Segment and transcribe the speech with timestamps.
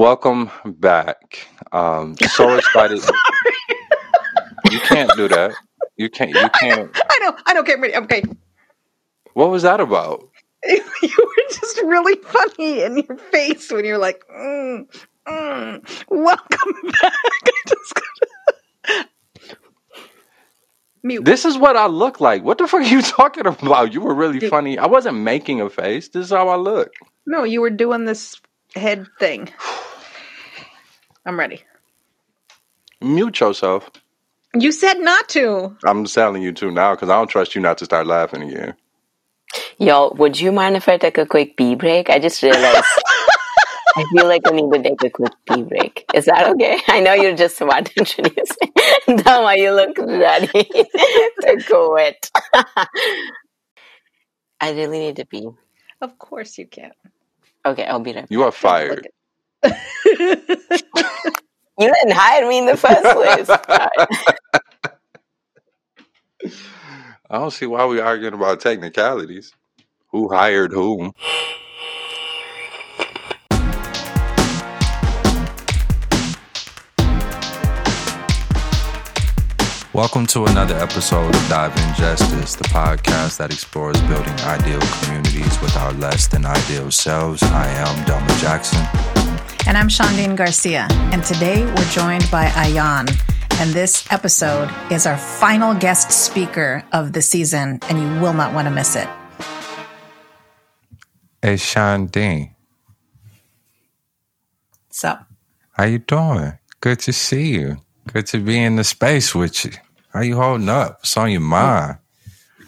[0.00, 1.46] Welcome back.
[1.72, 3.02] Um, so excited.
[4.70, 5.52] you can't do that.
[5.98, 6.30] You can't.
[6.30, 6.98] You can't.
[7.10, 7.36] I know.
[7.46, 7.60] I know.
[7.60, 7.94] Okay, ready.
[7.94, 8.22] Okay.
[9.34, 10.26] What was that about?
[11.02, 14.86] You were just really funny in your face when you're like, mm,
[15.28, 16.72] mm, "Welcome
[17.02, 19.08] back." I just gotta
[21.02, 21.26] mute.
[21.26, 22.42] This is what I look like.
[22.42, 23.92] What the fuck are you talking about?
[23.92, 24.78] You were really funny.
[24.78, 26.08] I wasn't making a face.
[26.08, 26.90] This is how I look.
[27.26, 28.40] No, you were doing this
[28.74, 29.50] head thing.
[31.26, 31.62] I'm ready.
[33.00, 33.90] Mute yourself.
[34.54, 35.76] You said not to.
[35.84, 38.74] I'm telling you to now because I don't trust you not to start laughing again.
[39.78, 42.10] Yo, would you mind if I take a quick pee break?
[42.10, 42.84] I just realized
[43.96, 46.04] I feel like I need to take a quick pee break.
[46.14, 46.80] Is that okay?
[46.88, 49.16] I know you're just about to introduce me.
[49.22, 52.30] Dama, you look ready to quit.
[54.60, 55.48] I really need to pee.
[56.00, 56.92] Of course you can.
[57.64, 58.30] Okay, I'll be right back.
[58.30, 59.08] You are fired.
[60.20, 60.36] You
[61.78, 63.48] didn't hire me in the first place.
[67.30, 69.54] I don't see why we are arguing about technicalities.
[70.08, 71.12] Who hired whom?
[79.94, 85.58] Welcome to another episode of Dive in Justice, the podcast that explores building ideal communities
[85.62, 87.42] with our less than ideal selves.
[87.42, 89.09] I am Delma Jackson.
[89.66, 90.86] And I'm Shondine Garcia.
[91.12, 93.08] And today we're joined by Ayan.
[93.60, 98.54] And this episode is our final guest speaker of the season, and you will not
[98.54, 99.08] want to miss it.
[101.42, 102.54] Hey, Shondine,
[104.90, 105.18] So,
[105.72, 106.54] how you doing?
[106.80, 107.78] Good to see you.
[108.12, 109.72] Good to be in the space with you.
[110.12, 110.98] How you holding up?
[111.00, 111.98] What's on your mind?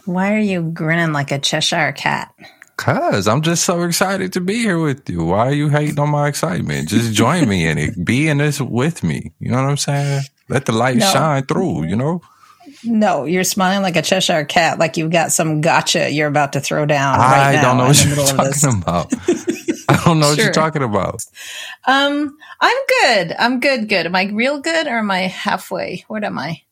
[0.04, 2.34] why are you grinning like a Cheshire cat?
[2.82, 5.24] Cause I'm just so excited to be here with you.
[5.24, 6.88] Why are you hating on my excitement?
[6.88, 8.04] Just join me in it.
[8.04, 9.30] Be in this with me.
[9.38, 10.22] You know what I'm saying?
[10.48, 11.06] Let the light No.
[11.06, 12.22] shine through, you know?
[12.82, 16.60] No, you're smiling like a Cheshire cat, like you've got some gotcha you're about to
[16.60, 18.62] throw down right I now don't know what you're middle of this.
[18.62, 19.12] talking about.
[19.88, 21.24] I don't know what you're talking about.
[21.86, 23.32] Um, I'm good.
[23.38, 23.88] I'm good.
[23.88, 24.06] Good.
[24.06, 26.04] Am I real good or am I halfway?
[26.08, 26.62] What am I?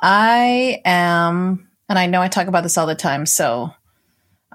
[0.00, 3.74] I am, and I know I talk about this all the time, so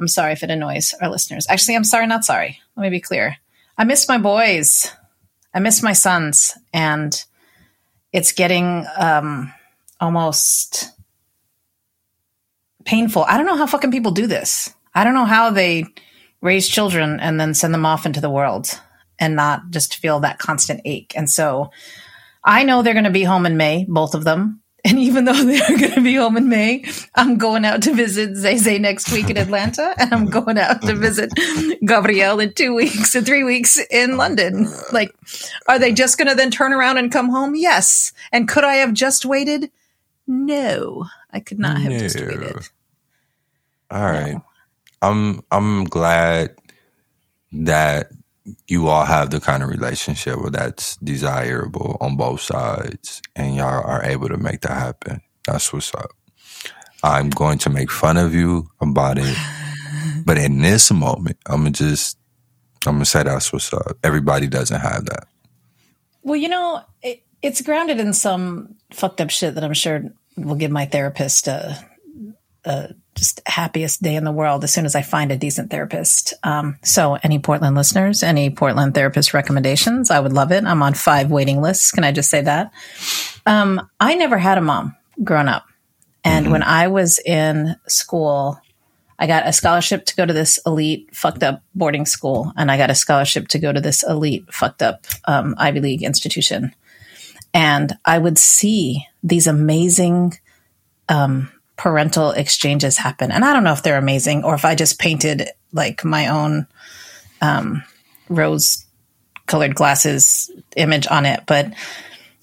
[0.01, 1.45] I'm sorry if it annoys our listeners.
[1.47, 2.59] Actually, I'm sorry, not sorry.
[2.75, 3.38] Let me be clear.
[3.78, 4.91] I miss my boys.
[5.53, 7.23] I miss my sons, and
[8.11, 9.53] it's getting um
[10.00, 10.90] almost
[12.84, 13.23] painful.
[13.23, 14.73] I don't know how fucking people do this.
[14.95, 15.85] I don't know how they
[16.41, 18.79] raise children and then send them off into the world
[19.19, 21.13] and not just feel that constant ache.
[21.16, 21.69] And so
[22.44, 24.63] I know they're going to be home in May, both of them.
[24.83, 28.35] And even though they're going to be home in May, I'm going out to visit
[28.35, 31.31] Zay next week in Atlanta, and I'm going out to visit
[31.85, 34.71] Gabrielle in two weeks or three weeks in London.
[34.91, 35.13] Like,
[35.67, 37.55] are they just going to then turn around and come home?
[37.55, 38.11] Yes.
[38.31, 39.71] And could I have just waited?
[40.27, 42.67] No, I could not have just waited.
[43.91, 44.41] All right.
[45.01, 46.55] I'm I'm glad
[47.51, 48.11] that
[48.68, 53.84] you all have the kind of relationship where that's desirable on both sides and y'all
[53.84, 55.22] are able to make that happen.
[55.46, 56.12] That's what's up.
[57.03, 59.38] I'm going to make fun of you about it.
[60.24, 62.18] But in this moment, I'm gonna just
[62.85, 63.97] I'm gonna say that's what's up.
[64.03, 65.28] Everybody doesn't have that.
[66.23, 70.03] Well, you know, it, it's grounded in some fucked up shit that I'm sure
[70.38, 71.78] will give my therapist a,
[72.66, 76.33] a just happiest day in the world as soon as I find a decent therapist.
[76.44, 80.63] Um, so, any Portland listeners, any Portland therapist recommendations, I would love it.
[80.63, 81.91] I'm on five waiting lists.
[81.91, 82.72] Can I just say that?
[83.45, 85.66] Um, I never had a mom growing up.
[86.23, 88.59] And when I was in school,
[89.17, 92.78] I got a scholarship to go to this elite fucked up boarding school, and I
[92.78, 96.73] got a scholarship to go to this elite fucked up um, Ivy League institution.
[97.53, 100.39] And I would see these amazing
[101.09, 103.31] um, parental exchanges happen.
[103.31, 106.67] And I don't know if they're amazing or if I just painted like my own
[107.41, 107.83] um,
[108.29, 108.85] rose
[109.47, 111.41] colored glasses image on it.
[111.47, 111.73] But,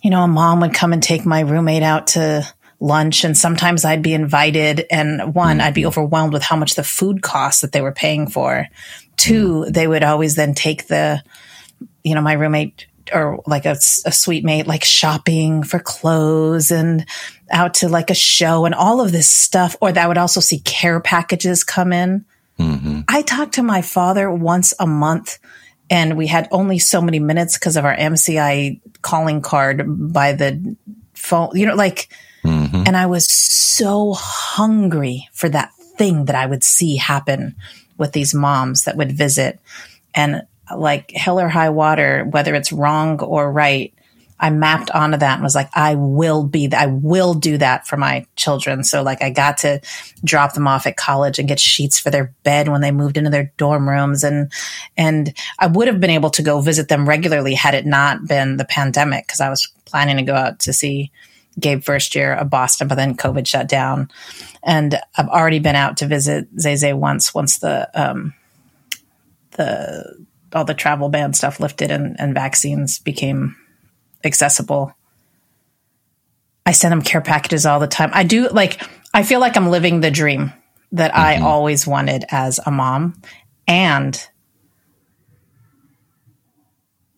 [0.02, 3.84] you know, a mom would come and take my roommate out to lunch and sometimes
[3.84, 7.70] I'd be invited and one I'd be overwhelmed with how much the food costs that
[7.70, 8.66] they were paying for.
[9.16, 11.22] Two, they would always then take the
[12.02, 13.72] you know my roommate or like a,
[14.04, 17.06] a suite mate like shopping for clothes and
[17.50, 20.40] out to like a show and all of this stuff or that I would also
[20.40, 22.24] see care packages come in.
[22.58, 25.38] hmm I talked to my father once a month
[25.90, 30.76] and we had only so many minutes because of our MCI calling card by the
[31.14, 32.08] phone, you know, like,
[32.42, 37.56] hmm and I was so hungry for that thing that I would see happen
[37.98, 39.58] with these moms that would visit.
[40.14, 40.42] And
[40.74, 43.92] like hell or high water, whether it's wrong or right,
[44.40, 47.96] I mapped onto that and was like, I will be, I will do that for
[47.96, 48.84] my children.
[48.84, 49.80] So like I got to
[50.24, 53.30] drop them off at college and get sheets for their bed when they moved into
[53.30, 54.22] their dorm rooms.
[54.22, 54.52] And,
[54.96, 58.56] and I would have been able to go visit them regularly had it not been
[58.56, 61.10] the pandemic because I was planning to go out to see
[61.58, 64.08] Gabe first year of Boston, but then COVID shut down.
[64.62, 68.34] And I've already been out to visit Zay Zay once, once the, um,
[69.52, 73.56] the, all the travel ban stuff lifted and, and vaccines became
[74.24, 74.94] accessible.
[76.66, 78.10] I send them care packages all the time.
[78.12, 78.82] I do like,
[79.14, 80.52] I feel like I'm living the dream
[80.92, 81.44] that mm-hmm.
[81.44, 83.20] I always wanted as a mom.
[83.66, 84.28] And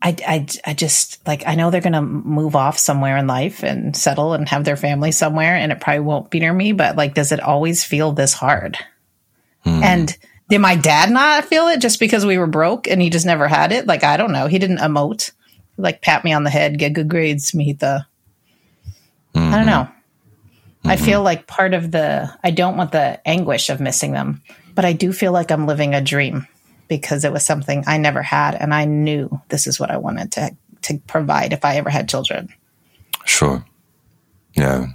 [0.03, 3.63] I, I, I just like, I know they're going to move off somewhere in life
[3.63, 5.55] and settle and have their family somewhere.
[5.55, 8.79] And it probably won't be near me, but like, does it always feel this hard?
[9.67, 9.83] Mm.
[9.83, 10.19] And
[10.49, 13.47] did my dad not feel it just because we were broke and he just never
[13.47, 13.87] had it?
[13.87, 14.47] Like, I don't know.
[14.47, 15.33] He didn't emote
[15.81, 18.07] like pat me on the head, get good grades, Mahita.
[19.35, 19.39] Mm-hmm.
[19.39, 19.67] I don't mm-hmm.
[19.67, 19.83] know.
[19.83, 20.91] Mm-hmm.
[20.91, 24.43] I feel like part of the I don't want the anguish of missing them,
[24.75, 26.47] but I do feel like I'm living a dream
[26.89, 30.33] because it was something I never had and I knew this is what I wanted
[30.33, 32.49] to to provide if I ever had children.
[33.27, 33.65] Sure.
[34.55, 34.87] Yeah.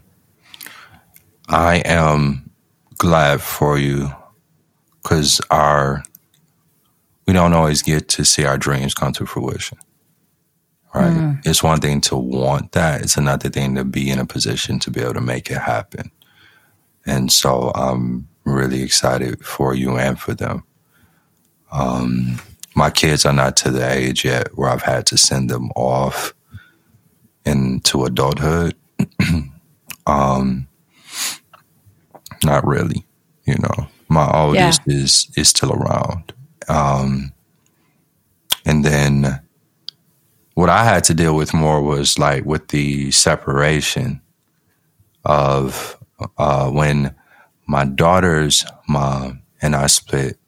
[1.47, 2.49] I am
[2.97, 4.11] glad for you
[5.03, 6.03] cuz our
[7.27, 9.77] we don't always get to see our dreams come to fruition
[10.95, 11.11] right?
[11.11, 11.45] Mm.
[11.45, 14.91] It's one thing to want that, it's another thing to be in a position to
[14.91, 16.11] be able to make it happen.
[17.05, 20.63] And so I'm really excited for you and for them.
[21.71, 22.39] Um,
[22.75, 26.33] my kids are not to the age yet where I've had to send them off
[27.45, 28.75] into adulthood.
[30.07, 30.67] um,
[32.43, 33.05] not really,
[33.45, 33.87] you know.
[34.07, 34.95] My oldest yeah.
[34.95, 36.33] is is still around.
[36.67, 37.33] Um,
[38.65, 39.41] and then
[40.65, 44.19] what I had to deal with more was like with the separation
[45.23, 45.95] of
[46.39, 47.13] uh, when
[47.67, 50.39] my daughter's mom and I split,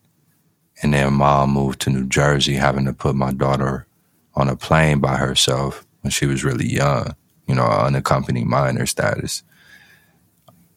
[0.82, 3.86] and then mom moved to New Jersey, having to put my daughter
[4.34, 7.16] on a plane by herself when she was really young,
[7.48, 9.44] you know, unaccompanied minor status.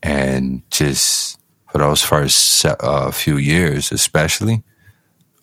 [0.02, 1.40] And just
[1.72, 4.62] for those first uh, few years, especially,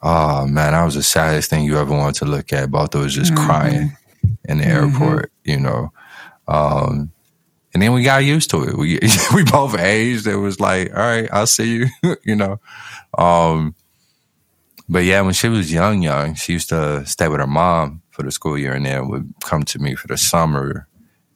[0.02, 2.72] Oh man, that was the saddest thing you ever wanted to look at.
[2.72, 3.46] Both of us just mm-hmm.
[3.46, 3.98] crying
[4.46, 5.04] in the mm-hmm.
[5.04, 5.92] airport, you know.
[6.48, 7.12] Um,
[7.74, 8.76] and then we got used to it.
[8.76, 9.00] We
[9.36, 10.28] we both aged.
[10.28, 12.60] It was like, all right, I'll see you, you know.
[13.18, 13.76] Um,
[14.90, 18.24] but yeah, when she was young, young, she used to stay with her mom for
[18.24, 20.88] the school year, and then would come to me for the summer.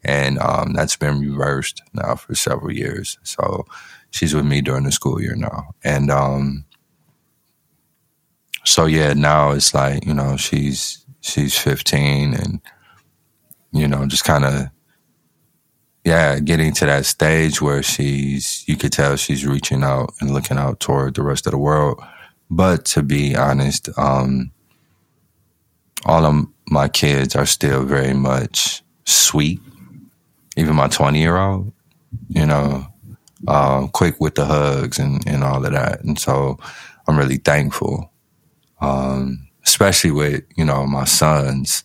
[0.03, 3.19] And um, that's been reversed now for several years.
[3.21, 3.67] So
[4.09, 6.65] she's with me during the school year now, and um,
[8.63, 12.61] so yeah, now it's like, you know, she's she's 15 and
[13.71, 14.67] you know, just kind of
[16.03, 20.57] yeah, getting to that stage where she's you could tell she's reaching out and looking
[20.57, 22.01] out toward the rest of the world.
[22.49, 24.51] But to be honest, um
[26.05, 29.59] all of my kids are still very much sweet.
[30.57, 31.71] Even my 20 year old,
[32.29, 32.87] you know,
[33.47, 36.03] uh, quick with the hugs and, and all of that.
[36.03, 36.57] And so
[37.07, 38.10] I'm really thankful
[38.81, 41.83] um, especially with you know my sons.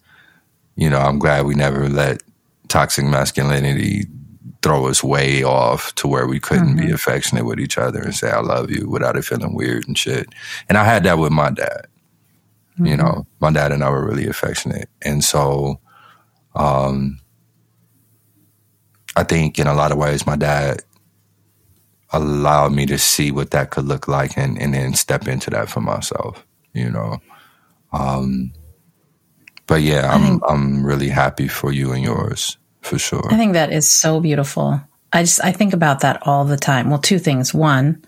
[0.76, 2.22] You know, I'm glad we never let
[2.68, 4.04] toxic masculinity
[4.62, 6.86] throw us way off to where we couldn't mm-hmm.
[6.86, 9.96] be affectionate with each other and say I love you without it feeling weird and
[9.96, 10.28] shit.
[10.68, 11.86] And I had that with my dad.
[12.74, 12.86] Mm-hmm.
[12.86, 15.80] You know, my dad and I were really affectionate, and so.
[16.54, 17.20] Um,
[19.18, 20.82] I think in a lot of ways, my dad
[22.12, 25.70] allowed me to see what that could look like and, and then step into that
[25.70, 27.20] for myself you know.
[27.92, 28.52] Um,
[29.66, 33.26] but yeah, I'm think, I'm really happy for you and yours for sure.
[33.32, 34.80] I think that is so beautiful.
[35.12, 36.90] I just I think about that all the time.
[36.90, 37.52] Well, two things.
[37.52, 38.04] One,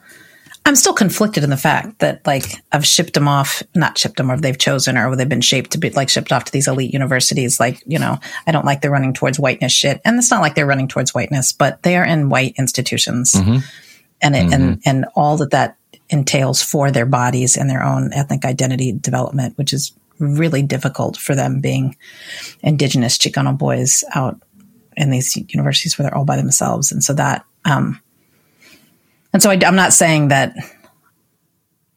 [0.64, 4.30] I'm still conflicted in the fact that like I've shipped them off, not shipped them,
[4.30, 6.92] or they've chosen, or they've been shaped to be like shipped off to these elite
[6.92, 7.58] universities.
[7.58, 10.54] Like you know, I don't like they're running towards whiteness shit, and it's not like
[10.54, 13.58] they're running towards whiteness, but they are in white institutions, mm-hmm.
[14.20, 14.52] and it, mm-hmm.
[14.52, 15.76] and and all that that
[16.10, 21.34] entails for their bodies and their own ethnic identity development, which is really difficult for
[21.34, 21.96] them being
[22.60, 24.40] indigenous Chicano boys out
[24.96, 26.90] in these universities where they're all by themselves.
[26.90, 28.00] And so that, um,
[29.32, 30.56] and so I, am not saying that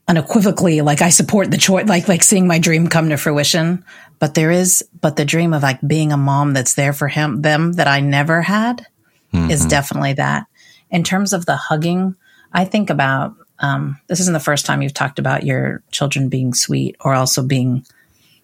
[0.07, 3.83] unequivocally, like I support the choice, like, like seeing my dream come to fruition,
[4.19, 7.41] but there is, but the dream of like being a mom that's there for him,
[7.41, 8.85] them that I never had
[9.33, 9.49] mm-hmm.
[9.49, 10.45] is definitely that.
[10.91, 12.15] In terms of the hugging,
[12.53, 16.53] I think about um, this isn't the first time you've talked about your children being
[16.53, 17.85] sweet or also being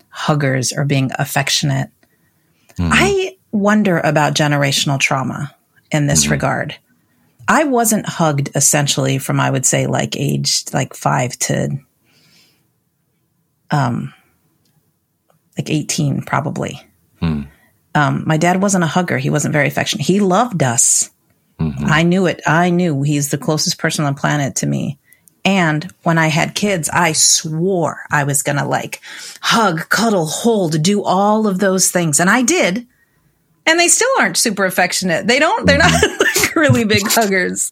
[0.10, 1.90] huggers or being affectionate.
[2.94, 5.56] I wonder about generational trauma
[5.92, 6.76] in this regard.
[7.48, 11.80] I wasn't hugged essentially from I would say like age like 5 to
[13.72, 14.14] um
[15.58, 16.80] like 18 probably.
[17.96, 19.18] Um my dad wasn't a hugger.
[19.18, 20.06] He wasn't very affectionate.
[20.06, 21.10] He loved us.
[21.88, 22.42] I knew it.
[22.46, 25.00] I knew he's the closest person on the planet to me.
[25.48, 29.00] And when I had kids, I swore I was going to like
[29.40, 32.20] hug, cuddle, hold, do all of those things.
[32.20, 32.86] And I did.
[33.66, 35.26] And they still aren't super affectionate.
[35.26, 37.72] They don't, they're not like really big huggers.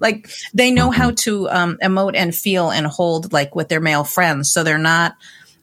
[0.00, 4.04] Like they know how to um, emote and feel and hold like with their male
[4.04, 4.50] friends.
[4.50, 5.16] So they're not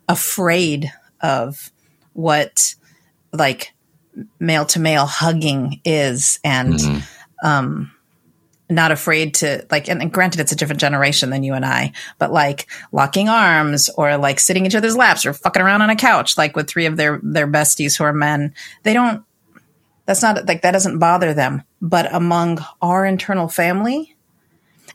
[0.10, 0.92] afraid
[1.22, 1.72] of
[2.14, 2.74] what
[3.34, 3.72] like
[4.40, 6.80] male to male hugging is and
[7.44, 7.92] um
[8.72, 11.92] not afraid to like and, and granted it's a different generation than you and I,
[12.18, 15.96] but like locking arms or like sitting each other's laps or fucking around on a
[15.96, 18.54] couch like with three of their their besties who are men.
[18.84, 19.24] They don't
[20.06, 21.64] that's not like that doesn't bother them.
[21.82, 24.16] But among our internal family,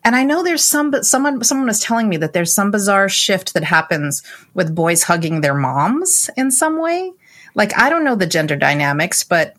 [0.05, 3.09] and I know there's some, but someone someone was telling me that there's some bizarre
[3.09, 4.23] shift that happens
[4.55, 7.13] with boys hugging their moms in some way.
[7.55, 9.57] Like I don't know the gender dynamics, but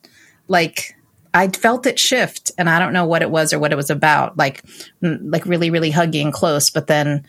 [0.48, 0.96] like
[1.38, 3.92] I felt it shift, and I don't know what it was or what it was
[3.92, 4.38] about.
[4.38, 4.64] Like
[5.04, 7.28] mm, like really really hugging close, but then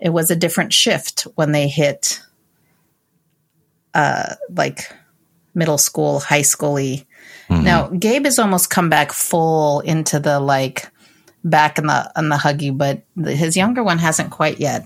[0.00, 2.20] it was a different shift when they hit
[3.92, 4.90] uh like
[5.54, 7.04] middle school, high schooly.
[7.64, 10.88] Now Gabe has almost come back full into the like
[11.44, 14.84] back in the on the huggy, but the, his younger one hasn't quite yet.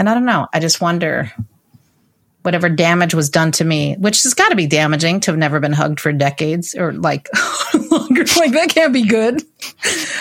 [0.00, 0.48] And I don't know.
[0.52, 1.30] I just wonder
[2.42, 5.60] whatever damage was done to me, which has got to be damaging to have never
[5.60, 7.28] been hugged for decades or like
[7.90, 8.24] longer.
[8.36, 9.42] Like that can't be good.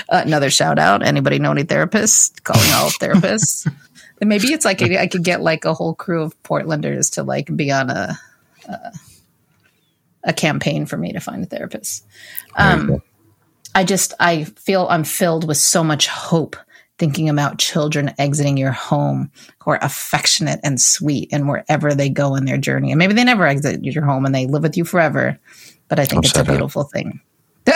[0.10, 1.06] Uh, another shout out.
[1.06, 2.42] Anybody know any therapists?
[2.44, 3.72] Calling all therapists.
[4.20, 7.56] And maybe it's like I could get like a whole crew of Portlanders to like
[7.56, 8.20] be on a
[8.68, 8.92] a,
[10.25, 12.06] a campaign for me to find a therapist.
[12.56, 13.01] Um,
[13.74, 16.56] I just I feel I'm filled with so much hope
[17.01, 22.36] thinking about children exiting your home who are affectionate and sweet and wherever they go
[22.36, 22.91] in their journey.
[22.91, 25.39] And maybe they never exit your home and they live with you forever.
[25.88, 26.48] But I think Don't it's a that.
[26.51, 27.20] beautiful thing.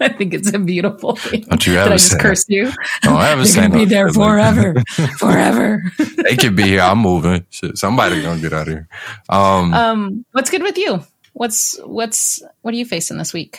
[0.00, 1.42] I think it's a beautiful thing.
[1.42, 2.20] Don't you Did ever I say just that.
[2.20, 2.70] curse you?
[3.02, 4.74] Don't ever say be there forever,
[5.18, 5.82] forever.
[6.18, 6.80] They could be here.
[6.82, 7.46] I'm moving.
[7.50, 8.88] Shit, somebody gonna get out of here.
[9.30, 11.02] Um, Um, what's good with you?
[11.32, 13.58] What's what's what are you facing this week?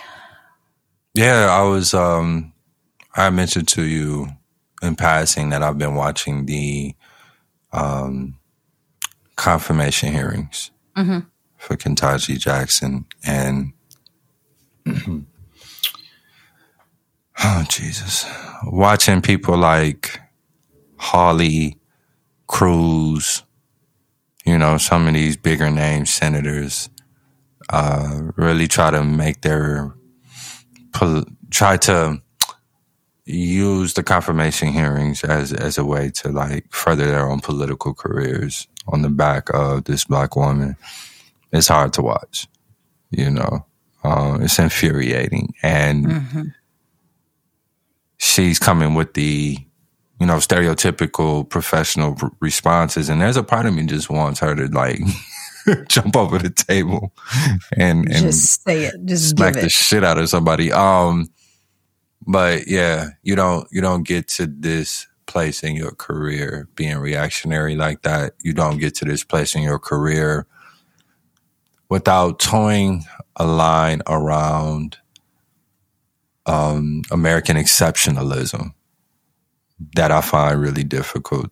[1.16, 1.94] yeah, I was.
[1.96, 2.53] Um,
[3.16, 4.28] I mentioned to you
[4.82, 6.96] in passing that I've been watching the
[7.72, 8.38] um,
[9.36, 11.26] confirmation hearings Mhm.
[11.58, 13.74] for Ketanji Jackson, and
[17.44, 18.26] oh Jesus,
[18.66, 20.20] watching people like
[20.98, 21.78] Hawley
[22.48, 23.44] Cruz,
[24.46, 26.90] you know, some of these bigger name senators,
[27.70, 29.94] uh, really try to make their
[30.94, 32.22] pol- try to
[33.26, 38.68] use the confirmation hearings as as a way to like further their own political careers
[38.88, 40.76] on the back of this black woman.
[41.52, 42.48] It's hard to watch,
[43.12, 43.66] you know.
[44.04, 46.42] Uh, it's infuriating, and Mm-hmm.
[48.18, 49.58] she's coming with the
[50.20, 54.56] you know stereotypical professional r- responses, and there's a part of me just wants her
[54.56, 55.00] to like
[55.88, 57.14] jump over the table
[57.78, 58.96] and and Just say it.
[59.06, 60.72] Just smack the shit out of somebody.
[60.72, 61.30] Um,
[62.28, 67.76] but yeah, you don't you don't get to this place in your career being reactionary
[67.76, 68.34] like that.
[68.42, 70.46] You don't get to this place in your career
[71.90, 74.98] without toeing a line around
[76.46, 78.74] um, American exceptionalism
[79.96, 81.52] that I find really difficult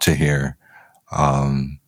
[0.00, 0.56] to hear
[1.12, 1.78] um,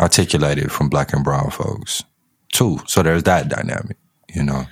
[0.00, 2.04] articulated from black and brown folks
[2.52, 2.78] too.
[2.86, 3.96] So there's that dynamic,
[4.34, 4.64] you know.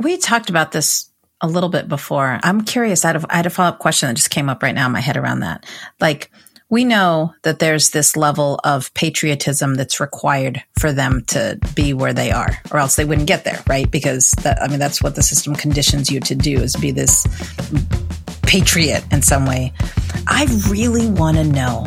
[0.00, 1.10] We talked about this
[1.40, 2.40] a little bit before.
[2.42, 3.04] I'm curious.
[3.04, 4.86] I had a, I had a follow up question that just came up right now
[4.86, 5.66] in my head around that.
[6.00, 6.30] Like,
[6.70, 12.12] we know that there's this level of patriotism that's required for them to be where
[12.12, 13.88] they are, or else they wouldn't get there, right?
[13.90, 17.26] Because that, I mean, that's what the system conditions you to do is be this
[18.42, 19.72] patriot in some way.
[20.26, 21.86] I really want to know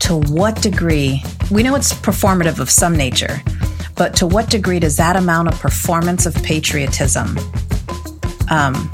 [0.00, 3.40] to what degree we know it's performative of some nature,
[3.96, 7.36] but to what degree does that amount of performance of patriotism
[8.50, 8.90] um,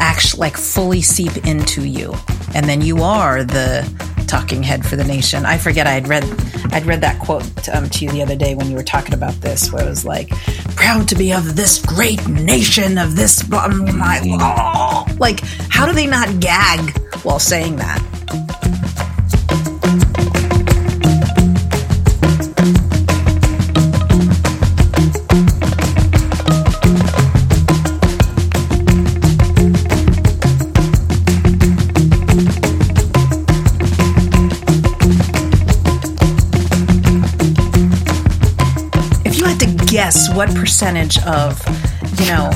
[0.00, 2.14] actually like fully seep into you,
[2.54, 3.84] and then you are the
[4.26, 5.44] talking head for the nation.
[5.44, 6.24] I forget I had read
[6.72, 9.34] I'd read that quote um, to you the other day when you were talking about
[9.40, 10.30] this, where it was like,
[10.74, 15.06] "Proud to be of this great nation of this." blah, blah, blah." Oh!
[15.18, 15.40] Like,
[15.70, 18.02] how do they not gag while saying that?
[39.96, 41.58] Guess what percentage of,
[42.20, 42.50] you know,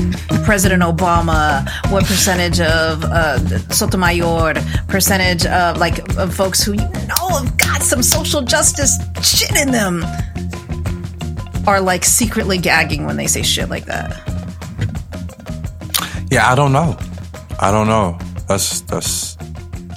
[0.44, 3.38] President Obama, what percentage of uh,
[3.70, 4.52] Sotomayor,
[4.88, 9.70] percentage of like of folks who you know have got some social justice shit in
[9.70, 10.04] them
[11.66, 14.10] are like secretly gagging when they say shit like that.
[16.30, 16.94] Yeah, I don't know.
[17.58, 18.18] I don't know.
[18.48, 19.36] That's that's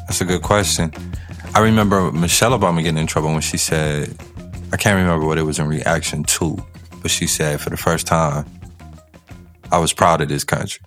[0.08, 0.94] that's a good question.
[1.54, 4.16] I remember Michelle Obama getting in trouble when she said,
[4.72, 6.58] I can't remember what it was in reaction to,
[7.04, 8.46] but she said, for the first time,
[9.72, 10.84] I was proud of this country.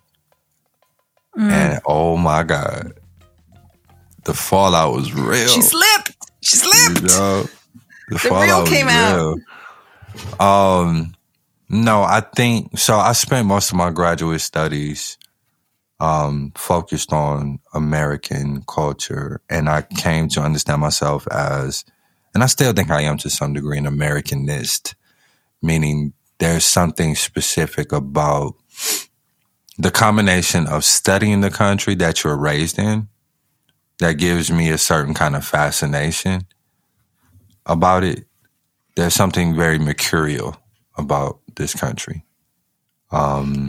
[1.37, 1.51] Mm.
[1.51, 2.95] And oh my God,
[4.25, 5.47] the fallout was real.
[5.47, 6.17] She slipped.
[6.41, 7.03] She slipped.
[7.03, 7.51] You know, the,
[8.11, 9.39] the fallout came real.
[10.41, 10.81] out.
[10.81, 11.15] Um,
[11.69, 12.97] no, I think so.
[12.97, 15.19] I spent most of my graduate studies
[16.01, 21.85] um, focused on American culture, and I came to understand myself as,
[22.35, 24.95] and I still think I am to some degree, an Americanist,
[25.63, 28.55] meaning there's something specific about
[29.79, 33.09] the combination of studying the country that you're raised in
[33.99, 36.47] that gives me a certain kind of fascination
[37.65, 38.27] about it.
[38.95, 40.57] There's something very mercurial
[40.97, 42.25] about this country.
[43.11, 43.69] Um,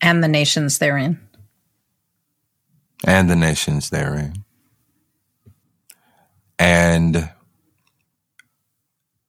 [0.00, 1.18] and the nations therein
[3.04, 4.44] and the nations therein.
[6.58, 7.30] And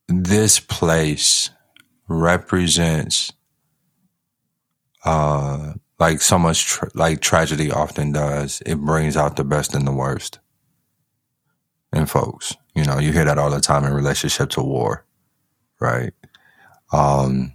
[0.08, 1.51] this place
[2.09, 3.31] represents,
[5.05, 9.87] uh, like so much, tra- like tragedy often does, it brings out the best and
[9.87, 10.39] the worst
[11.93, 12.55] in folks.
[12.75, 15.05] You know, you hear that all the time in relationship to war,
[15.79, 16.13] right?
[16.91, 17.53] Um,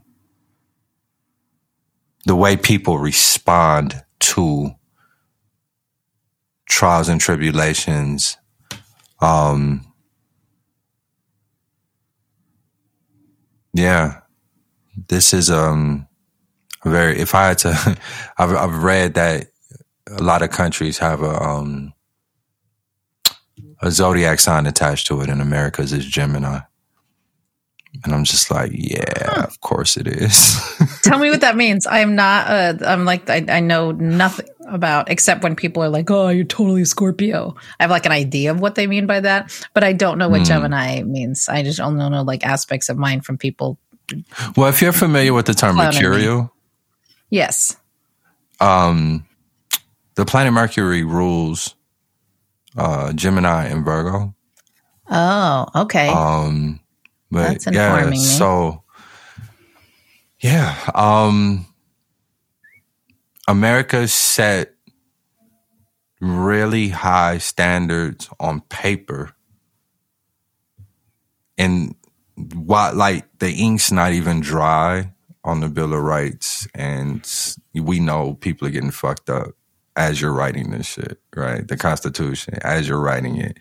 [2.26, 4.70] the way people respond to
[6.66, 8.36] trials and tribulations.
[9.20, 9.92] Um,
[13.72, 14.20] yeah,
[15.08, 16.08] this is um
[16.84, 17.18] very.
[17.18, 17.98] If I had to,
[18.38, 19.48] I've I've read that
[20.08, 21.92] a lot of countries have a um
[23.82, 25.28] a zodiac sign attached to it.
[25.28, 26.60] In America's is Gemini.
[28.02, 29.42] And I'm just like, yeah, huh.
[29.42, 30.58] of course it is.
[31.02, 31.86] Tell me what that means.
[31.86, 35.88] I am not, uh, I'm like, I, I know nothing about except when people are
[35.88, 37.54] like, oh, you're totally Scorpio.
[37.78, 40.28] I have like an idea of what they mean by that, but I don't know
[40.28, 40.46] what mm.
[40.46, 41.48] Gemini means.
[41.48, 43.78] I just only know like aspects of mine from people.
[44.56, 46.52] Well, if you're familiar with the term Mercurial,
[47.30, 47.76] yes.
[48.60, 49.26] Um,
[50.14, 51.74] the planet Mercury rules
[52.76, 54.34] uh, Gemini and Virgo.
[55.10, 56.08] Oh, okay.
[56.08, 56.80] Um,
[57.30, 58.18] but That's yeah, me.
[58.18, 58.84] so
[60.40, 61.66] yeah, um,
[63.48, 64.74] America set
[66.20, 69.32] really high standards on paper,
[71.56, 71.94] and
[72.36, 75.10] what like the ink's not even dry
[75.44, 77.28] on the Bill of Rights, and
[77.74, 79.48] we know people are getting fucked up
[79.96, 81.66] as you're writing this shit, right?
[81.66, 83.58] The Constitution, as you're writing it,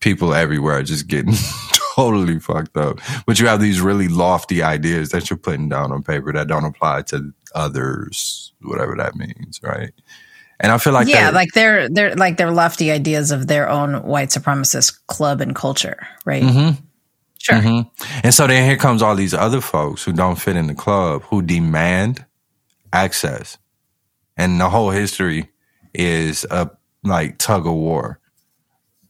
[0.00, 1.34] people everywhere are just getting
[1.96, 2.98] totally fucked up.
[3.26, 6.64] But you have these really lofty ideas that you're putting down on paper that don't
[6.64, 9.92] apply to others, whatever that means, right?
[10.60, 14.02] And I feel like yeah, like they're they're like they're lofty ideas of their own
[14.04, 16.42] white supremacist club and culture, right?
[16.42, 16.84] Mm-hmm.
[17.42, 17.56] Sure.
[17.56, 18.20] Mm-hmm.
[18.22, 21.22] And so then here comes all these other folks who don't fit in the club
[21.24, 22.24] who demand
[22.92, 23.58] access,
[24.36, 25.50] and the whole history
[25.92, 26.70] is a
[27.02, 28.20] like tug of war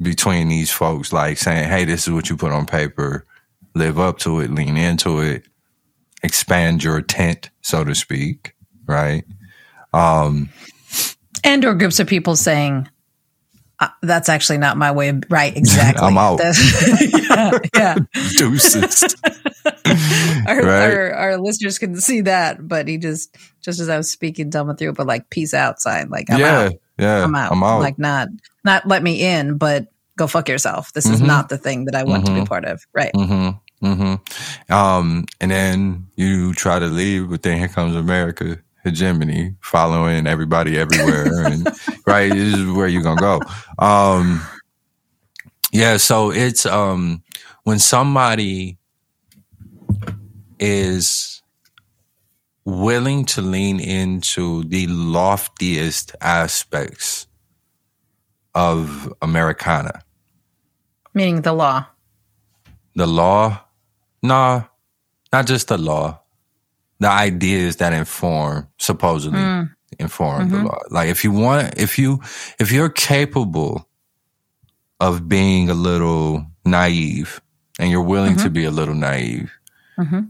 [0.01, 3.27] between these folks, like saying, hey, this is what you put on paper,
[3.75, 5.47] live up to it, lean into it,
[6.23, 8.55] expand your tent, so to speak,
[8.87, 9.25] right?
[9.93, 10.49] Um,
[11.45, 12.89] and or groups of people saying,
[13.83, 16.41] uh, that's actually not my way of right exactly i'm out
[17.01, 17.97] yeah, yeah.
[18.37, 19.15] deuces
[20.47, 20.91] our, right?
[20.91, 24.75] our, our, listeners can see that but he just just as i was speaking dumb
[24.77, 26.73] through but like peace out sign like i'm yeah out.
[26.99, 28.29] yeah i'm out i'm out like not
[28.65, 30.93] not let me in but go fuck yourself.
[30.93, 31.15] This mm-hmm.
[31.15, 32.35] is not the thing that I want mm-hmm.
[32.35, 32.49] to be mm-hmm.
[32.49, 32.87] part of.
[32.93, 33.13] Right.
[33.15, 33.87] Mm-hmm.
[33.87, 34.73] mm-hmm.
[34.73, 40.79] Um, and then you try to leave, but then here comes America hegemony, following everybody
[40.79, 41.67] everywhere, and
[42.07, 43.41] right, this is where you're gonna go.
[43.79, 44.43] Um,
[45.73, 47.23] yeah, so it's um
[47.65, 48.79] when somebody
[50.59, 51.43] is
[52.65, 57.27] willing to lean into the loftiest aspects
[58.55, 60.03] of Americana.
[61.15, 61.87] Meaning the law.
[62.95, 63.65] The law?
[64.23, 64.65] No,
[65.33, 66.22] not just the law.
[67.03, 69.69] The ideas that inform, supposedly mm.
[69.99, 70.57] inform mm-hmm.
[70.57, 70.79] the law.
[70.89, 72.21] Like if you want, if you,
[72.61, 73.89] if you're capable
[75.01, 77.43] of being a little naive
[77.81, 78.45] and you're willing mm-hmm.
[78.45, 79.51] to be a little naive,
[79.99, 80.21] mm-hmm.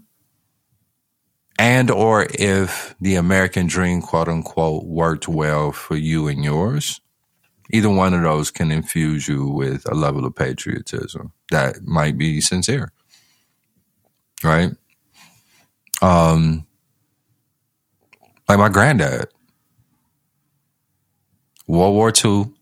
[1.59, 7.03] and or if the American dream, quote unquote, worked well for you and yours,
[7.71, 12.41] either one of those can infuse you with a level of patriotism that might be
[12.41, 12.93] sincere.
[14.43, 14.71] Right?
[16.03, 16.67] Um
[18.49, 19.29] like my granddad.
[21.69, 22.53] World War II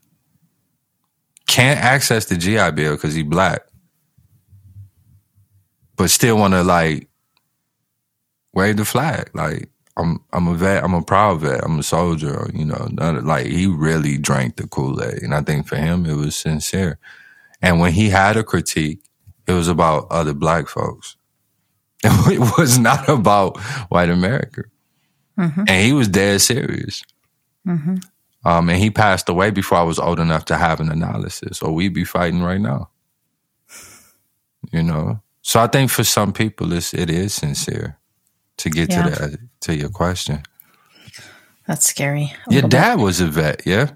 [1.49, 3.63] can't access the GI Bill because he black,
[5.97, 7.09] but still want to like
[8.53, 9.31] wave the flag.
[9.35, 10.85] Like I'm, I'm a vet.
[10.85, 11.65] I'm a proud vet.
[11.65, 12.51] I'm a soldier.
[12.55, 12.89] You know,
[13.23, 16.99] like he really drank the Kool Aid, and I think for him it was sincere.
[17.63, 19.01] And when he had a critique,
[19.47, 21.17] it was about other black folks.
[22.31, 23.59] It was not about
[23.91, 24.65] white America,
[25.39, 25.65] mm-hmm.
[25.69, 27.03] and he was dead serious.
[27.67, 27.97] Mm-hmm.
[28.43, 31.73] Um, and he passed away before I was old enough to have an analysis, or
[31.73, 32.89] we'd be fighting right now.
[34.73, 37.99] You know, so I think for some people, it's it is sincere
[38.59, 39.03] to get yeah.
[39.03, 40.43] to that to your question.
[41.67, 42.33] That's scary.
[42.49, 43.05] Your dad bit.
[43.05, 43.93] was a vet, yeah.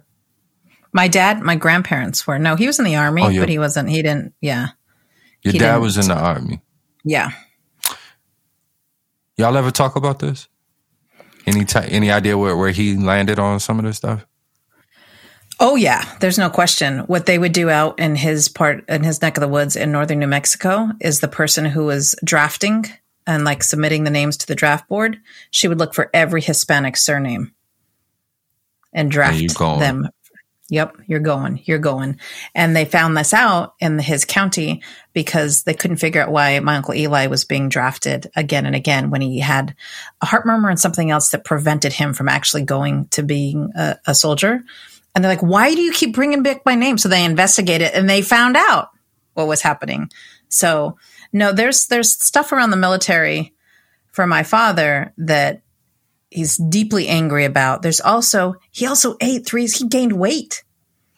[0.92, 2.38] My dad, my grandparents were.
[2.38, 3.88] No, he was in the army, oh, but he wasn't.
[3.88, 4.32] He didn't.
[4.40, 4.68] Yeah.
[5.42, 6.62] Your he dad was in the army.
[7.02, 7.32] Yeah.
[9.36, 10.48] Y'all ever talk about this?
[11.46, 14.24] Any t- any idea where, where he landed on some of this stuff?
[15.60, 17.00] Oh yeah, there's no question.
[17.00, 19.92] What they would do out in his part in his neck of the woods in
[19.92, 22.86] northern New Mexico is the person who was drafting
[23.26, 25.18] and like submitting the names to the draft board,
[25.50, 27.52] she would look for every Hispanic surname
[28.92, 30.08] and draft them.
[30.70, 32.18] Yep, you're going, you're going.
[32.54, 36.76] And they found this out in his county because they couldn't figure out why my
[36.76, 39.76] uncle Eli was being drafted again and again when he had
[40.22, 43.98] a heart murmur and something else that prevented him from actually going to being a,
[44.06, 44.62] a soldier.
[45.14, 46.96] And they're like, why do you keep bringing back my name?
[46.96, 48.88] So they investigated and they found out
[49.34, 50.10] what was happening.
[50.48, 50.96] So
[51.32, 53.52] no, there's there's stuff around the military
[54.12, 55.60] for my father that
[56.34, 57.82] he's deeply angry about.
[57.82, 59.66] There's also he also ate three.
[59.66, 60.64] He gained weight,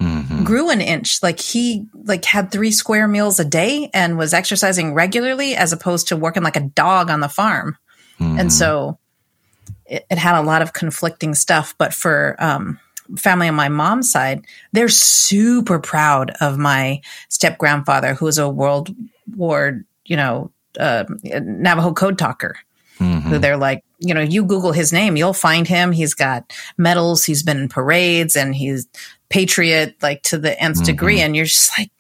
[0.01, 0.45] mm-hmm.
[0.45, 1.23] grew an inch.
[1.23, 6.09] Like he like had three square meals a day and was exercising regularly, as opposed
[6.09, 7.77] to working like a dog on the farm.
[8.21, 8.41] Mm-hmm.
[8.41, 8.99] And so
[9.87, 11.75] it, it, had a lot of conflicting stuff.
[11.77, 12.79] But for um,
[13.17, 18.49] family on my mom's side, they're super proud of my step grandfather, who was a
[18.49, 18.95] World
[19.35, 22.57] War you know, uh, Navajo code talker.
[22.99, 23.29] Mm-hmm.
[23.29, 25.93] Who they're like, you know, you Google his name, you'll find him.
[25.93, 28.89] He's got medals, he's been in parades, and he's
[29.29, 30.85] patriot like to the nth mm-hmm.
[30.85, 31.21] degree.
[31.21, 31.91] And you're just like,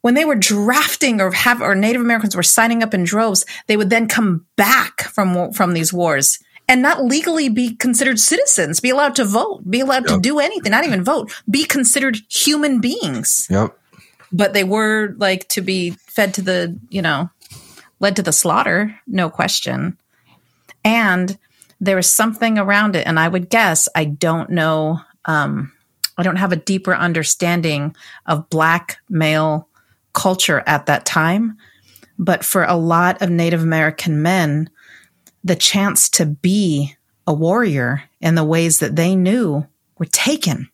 [0.00, 3.76] when they were drafting or have or Native Americans were signing up in droves, they
[3.76, 8.90] would then come back from from these wars and not legally be considered citizens, be
[8.90, 10.16] allowed to vote, be allowed yep.
[10.16, 13.46] to do anything, not even vote, be considered human beings.
[13.48, 13.76] Yep
[14.32, 17.30] but they were like to be fed to the, you know,
[18.00, 19.96] led to the slaughter, no question.
[20.86, 21.36] And
[21.80, 23.06] there was something around it.
[23.08, 25.72] And I would guess, I don't know, um,
[26.16, 29.68] I don't have a deeper understanding of Black male
[30.12, 31.58] culture at that time.
[32.18, 34.70] But for a lot of Native American men,
[35.42, 36.96] the chance to be
[37.26, 39.66] a warrior in the ways that they knew
[39.98, 40.70] were taken.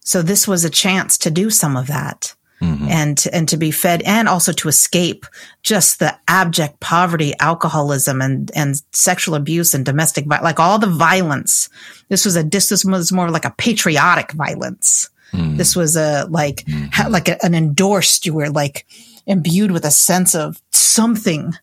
[0.00, 2.88] So this was a chance to do some of that mm-hmm.
[2.88, 5.26] and and to be fed and also to escape
[5.62, 11.68] just the abject poverty, alcoholism, and and sexual abuse and domestic like all the violence.
[12.08, 15.10] This was a this was more like a patriotic violence.
[15.32, 15.56] Mm-hmm.
[15.56, 16.86] This was a like mm-hmm.
[16.92, 18.26] ha, like a, an endorsed.
[18.26, 18.86] You were like
[19.26, 21.54] imbued with a sense of something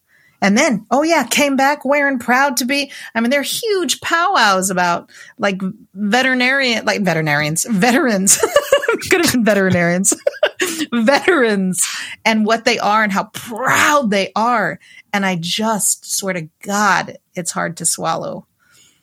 [0.42, 2.92] and then, oh yeah, came back wearing proud to be.
[3.14, 5.62] I mean, there are huge powwows about like
[5.94, 8.44] veterinarian, like veterinarians, veterans.
[9.10, 10.14] Could have been veterinarians,
[10.94, 11.86] veterans,
[12.26, 14.80] and what they are and how proud they are.
[15.14, 18.46] And I just swear to God, it's hard to swallow.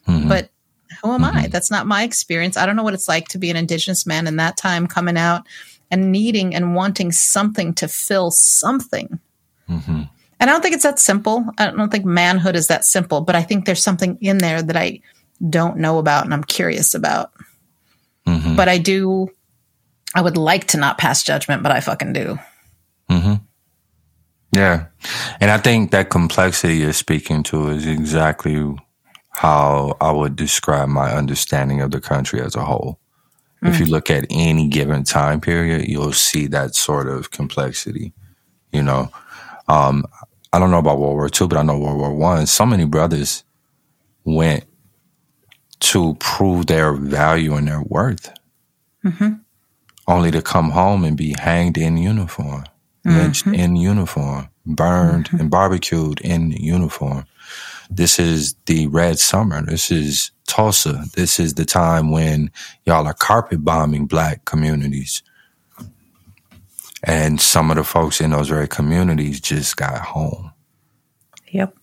[0.06, 0.28] Mm-hmm.
[0.28, 0.50] But
[1.02, 1.36] who am mm-hmm.
[1.36, 1.46] I?
[1.48, 2.56] That's not my experience.
[2.56, 5.16] I don't know what it's like to be an indigenous man in that time coming
[5.16, 5.46] out
[5.90, 9.18] and needing and wanting something to fill something.
[9.68, 10.02] Mm-hmm.
[10.40, 11.44] And I don't think it's that simple.
[11.58, 14.76] I don't think manhood is that simple, but I think there's something in there that
[14.76, 15.00] I
[15.48, 17.32] don't know about and I'm curious about.
[18.26, 18.56] Mm-hmm.
[18.56, 19.28] But I do,
[20.14, 22.38] I would like to not pass judgment, but I fucking do.
[23.10, 23.34] Mm-hmm.
[24.52, 24.86] Yeah.
[25.40, 28.74] And I think that complexity you're speaking to is exactly
[29.30, 32.98] how I would describe my understanding of the country as a whole.
[33.62, 33.66] Mm-hmm.
[33.66, 33.90] If you mm.
[33.90, 38.12] look at any given time period, you'll see that sort of complexity.
[38.72, 39.10] You know,
[39.68, 40.04] um,
[40.52, 42.46] I don't know about World War II, but I know World War One.
[42.46, 43.44] So many brothers
[44.24, 44.64] went
[45.80, 48.32] to prove their value and their worth,
[49.04, 49.34] mm-hmm.
[50.08, 52.64] Only to come home and be hanged in uniform,
[53.06, 53.16] mm-hmm.
[53.16, 55.40] lynched in uniform, burned mm-hmm.
[55.40, 57.24] and barbecued in uniform.
[57.90, 59.62] This is the red summer.
[59.62, 61.04] This is Tulsa.
[61.14, 62.50] This is the time when
[62.84, 65.22] y'all are carpet bombing black communities.
[67.04, 70.52] And some of the folks in those very communities just got home.
[71.48, 71.76] Yep.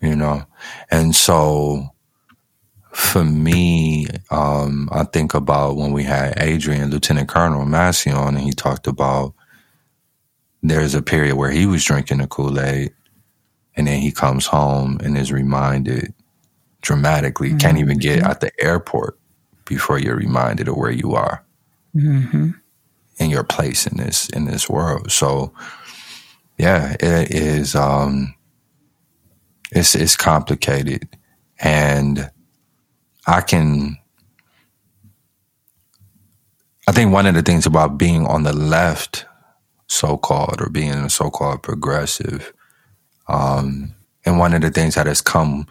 [0.00, 0.44] You know?
[0.90, 1.94] And so
[2.98, 8.44] for me, um, I think about when we had Adrian, Lieutenant Colonel Massey on, and
[8.44, 9.34] he talked about
[10.64, 12.92] there's a period where he was drinking the Kool Aid,
[13.76, 16.12] and then he comes home and is reminded
[16.82, 17.58] dramatically, mm-hmm.
[17.58, 19.16] can't even get at the airport
[19.64, 21.44] before you're reminded of where you are
[21.94, 22.50] mm-hmm.
[23.20, 25.12] and your place in this in this world.
[25.12, 25.54] So,
[26.58, 27.76] yeah, it is.
[27.76, 28.34] Um,
[29.70, 31.08] it's it's complicated,
[31.60, 32.28] and
[33.28, 33.98] I can.
[36.88, 39.26] I think one of the things about being on the left,
[39.88, 42.52] so called, or being a so called progressive,
[43.28, 45.66] um, and one of the things that has come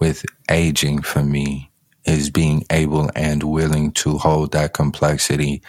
[0.00, 1.70] with aging for me
[2.04, 5.62] is being able and willing to hold that complexity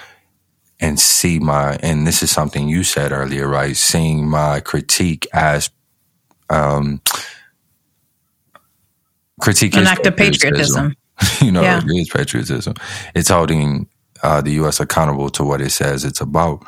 [0.80, 3.78] and see my, and this is something you said earlier, right?
[3.78, 5.72] Seeing my critique as,
[6.50, 7.02] um,
[9.44, 10.96] critique an act of patriotism.
[11.42, 11.82] you know, yeah.
[11.84, 12.74] it is patriotism.
[13.14, 13.88] It's holding
[14.24, 14.80] uh, the U.S.
[14.80, 16.64] accountable to what it says it's about.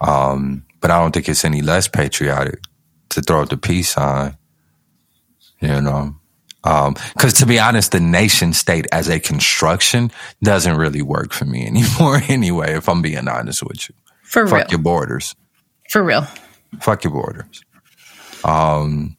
[0.00, 2.60] Um, but I don't think it's any less patriotic
[3.10, 4.36] to throw up the peace sign.
[5.60, 6.16] You know,
[6.62, 10.10] because um, to be honest, the nation state as a construction
[10.42, 12.20] doesn't really work for me anymore.
[12.28, 15.36] anyway, if I'm being honest with you, for fuck real, your borders.
[15.90, 16.26] For real,
[16.80, 17.62] fuck your borders.
[18.44, 19.15] Um,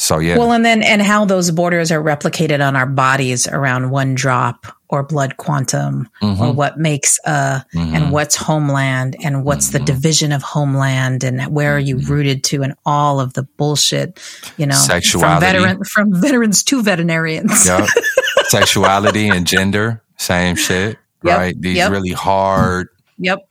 [0.00, 0.38] so yeah.
[0.38, 4.66] Well, and then and how those borders are replicated on our bodies around one drop
[4.88, 6.42] or blood quantum mm-hmm.
[6.42, 7.94] or what makes uh mm-hmm.
[7.94, 9.84] and what's homeland and what's mm-hmm.
[9.84, 12.10] the division of homeland and where are you mm-hmm.
[12.10, 14.18] rooted to and all of the bullshit,
[14.56, 17.66] you know, sexuality from veteran from veterans to veterinarians.
[17.66, 17.86] Yep.
[18.44, 20.96] Sexuality and gender, same shit.
[21.24, 21.38] Yep.
[21.38, 21.60] Right.
[21.60, 21.90] These yep.
[21.92, 23.46] really hard Yep.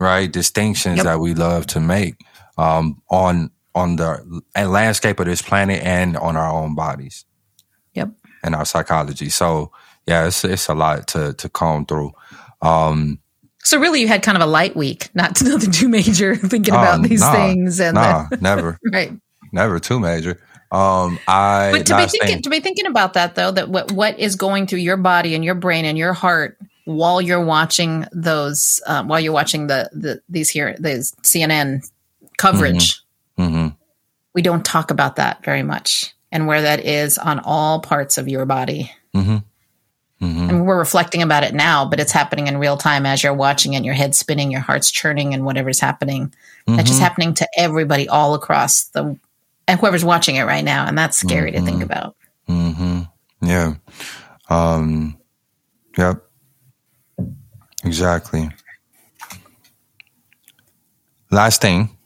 [0.00, 2.16] Right, distinctions that we love to make
[2.56, 7.24] um on on the landscape of this planet and on our own bodies.
[7.94, 8.10] Yep.
[8.42, 9.28] And our psychology.
[9.28, 9.70] So
[10.06, 12.12] yeah, it's it's a lot to to comb through.
[12.60, 13.20] Um,
[13.64, 16.96] so really, you had kind of a light week, not nothing too major, thinking about
[16.96, 17.80] um, these nah, things.
[17.80, 19.12] And nah, never, right,
[19.52, 20.40] never too major.
[20.70, 24.18] Um, I but to be thinking to be thinking about that though, that what what
[24.18, 28.80] is going through your body and your brain and your heart while you're watching those,
[28.86, 31.82] um, while you're watching the the these here these CNN
[32.38, 32.94] coverage.
[32.94, 33.01] Mm-hmm
[33.42, 33.68] Mm-hmm.
[34.34, 38.28] We don't talk about that very much and where that is on all parts of
[38.28, 38.92] your body.
[39.14, 39.38] Mm-hmm.
[40.24, 40.46] Mm-hmm.
[40.46, 43.74] Mean, we're reflecting about it now, but it's happening in real time as you're watching
[43.74, 46.32] it, your head spinning, your heart's churning, and whatever's happening.
[46.66, 47.02] That's just mm-hmm.
[47.02, 49.18] happening to everybody all across the,
[49.66, 50.86] and whoever's watching it right now.
[50.86, 51.82] And that's scary to think mm-hmm.
[51.82, 52.16] about.
[52.48, 53.02] Mm-hmm.
[53.42, 53.74] Yeah.
[54.48, 55.18] Um,
[55.98, 56.22] yep.
[57.84, 58.48] Exactly.
[61.32, 61.96] Last thing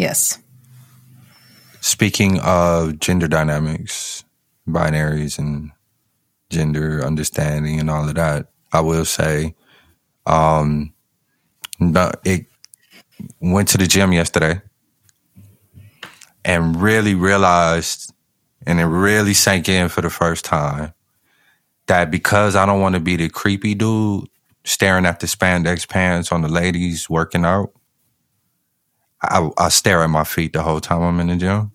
[0.00, 0.38] Yes.
[1.82, 4.24] Speaking of gender dynamics,
[4.66, 5.72] binaries, and
[6.48, 9.54] gender understanding and all of that, I will say,
[10.24, 10.94] um,
[12.24, 12.46] it
[13.40, 14.62] went to the gym yesterday
[16.46, 18.14] and really realized,
[18.66, 20.94] and it really sank in for the first time,
[21.88, 24.30] that because I don't want to be the creepy dude
[24.64, 27.74] staring at the spandex pants on the ladies working out,
[29.22, 31.72] I, I stare at my feet the whole time I'm in the gym.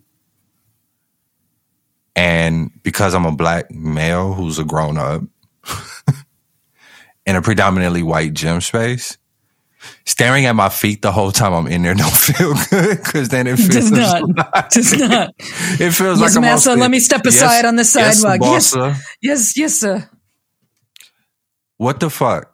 [2.15, 5.21] And because I'm a black male who's a grown up
[7.25, 9.17] in a predominantly white gym space,
[10.05, 13.47] staring at my feet the whole time I'm in there don't feel good because then
[13.47, 14.53] it feels does not.
[14.53, 15.34] Like, does not.
[15.38, 18.39] It feels yes, like massa, I'm let me step aside yes, on the sidewalk.
[18.41, 20.10] Yes, yes, yes, yes, sir.
[21.77, 22.51] What the fuck?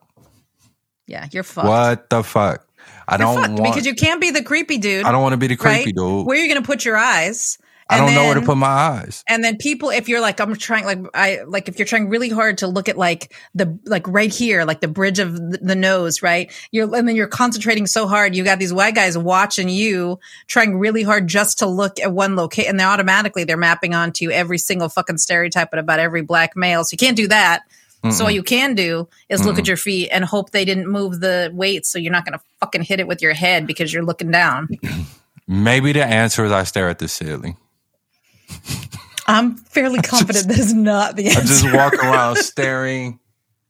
[1.05, 1.67] Yeah, you're fucked.
[1.67, 2.65] What the fuck?
[3.11, 5.05] I don't want because you can't be the creepy dude.
[5.05, 5.95] I don't want to be the creepy right?
[5.95, 6.25] dude.
[6.25, 7.57] Where are you going to put your eyes?
[7.89, 9.21] I don't then, know where to put my eyes.
[9.27, 12.29] And then people, if you're like, I'm trying, like, I like, if you're trying really
[12.29, 15.75] hard to look at like the, like right here, like the bridge of the, the
[15.75, 16.49] nose, right?
[16.71, 18.33] You're, and then you're concentrating so hard.
[18.33, 22.37] You got these white guys watching you, trying really hard just to look at one
[22.37, 22.69] location.
[22.69, 26.85] And they automatically, they're mapping onto every single fucking stereotype about every black male.
[26.85, 27.63] So you can't do that.
[28.03, 28.13] Mm-mm.
[28.13, 29.59] So all you can do is look Mm-mm.
[29.59, 32.43] at your feet and hope they didn't move the weight so you're not going to
[32.59, 34.69] fucking hit it with your head because you're looking down.
[35.47, 37.57] Maybe the answer is I stare at the ceiling.
[39.27, 41.41] I'm fairly confident that is not the answer.
[41.41, 43.19] I just walk around staring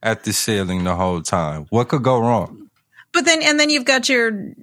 [0.02, 1.66] at the ceiling the whole time.
[1.70, 2.70] What could go wrong?
[3.14, 4.54] But then and then you've got your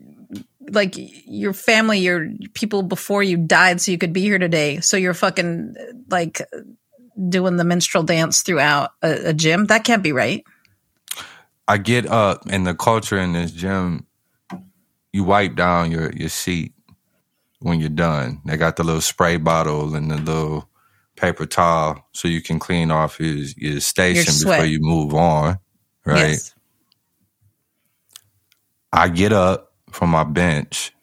[0.70, 4.80] like your family, your people before you died so you could be here today.
[4.80, 5.74] So you're fucking
[6.08, 6.40] like
[7.28, 9.66] doing the minstrel dance throughout a, a gym.
[9.66, 10.44] That can't be right.
[11.66, 14.06] I get up and the culture in this gym,
[15.12, 16.72] you wipe down your, your seat
[17.60, 18.40] when you're done.
[18.44, 20.68] They got the little spray bottle and the little
[21.16, 25.58] paper towel so you can clean off your, your station before you move on.
[26.06, 26.30] Right.
[26.30, 26.54] Yes.
[28.92, 30.94] I get up from my bench.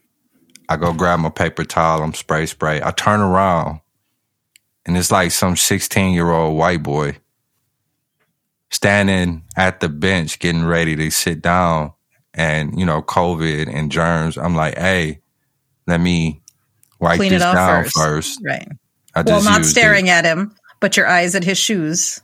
[0.67, 2.01] I go grab my paper towel.
[2.01, 2.82] I'm spray spray.
[2.82, 3.82] I turn around
[4.86, 7.17] and it's like some 16 year old white boy
[8.71, 11.93] standing at the bench getting ready to sit down
[12.34, 15.19] and you know covid and germs i'm like hey
[15.88, 16.41] let me
[17.00, 17.95] wipe Clean this down first.
[17.95, 18.39] first.
[18.43, 18.67] right
[19.26, 20.12] well not staring it.
[20.12, 22.21] at him but your eyes at his shoes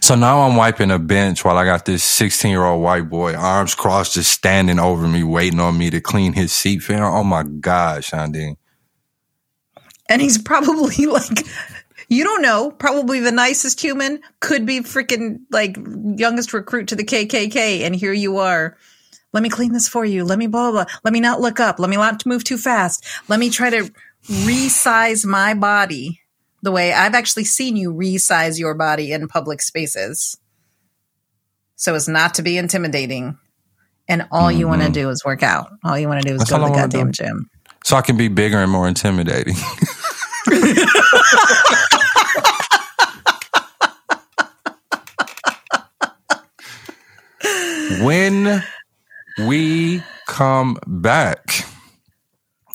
[0.00, 3.34] so now I'm wiping a bench while I got this 16 year old white boy,
[3.34, 6.82] arms crossed, just standing over me, waiting on me to clean his seat.
[6.82, 8.56] Fan oh my God, Shandine
[10.08, 11.46] and he's probably like
[12.08, 15.76] you don't know, probably the nicest human, could be freaking like
[16.16, 18.76] youngest recruit to the KKK, and here you are.
[19.32, 20.24] Let me clean this for you.
[20.24, 20.94] Let me blah, blah blah.
[21.04, 21.78] Let me not look up.
[21.78, 23.04] Let me not move too fast.
[23.28, 23.90] Let me try to
[24.28, 26.20] resize my body
[26.62, 30.36] the way I've actually seen you resize your body in public spaces.
[31.76, 33.38] So as not to be intimidating.
[34.08, 34.60] And all mm-hmm.
[34.60, 35.70] you want to do is work out.
[35.84, 37.50] All you want to do is That's go to the goddamn gym.
[37.86, 39.54] So I can be bigger and more intimidating.
[48.02, 48.64] when
[49.46, 51.64] we come back,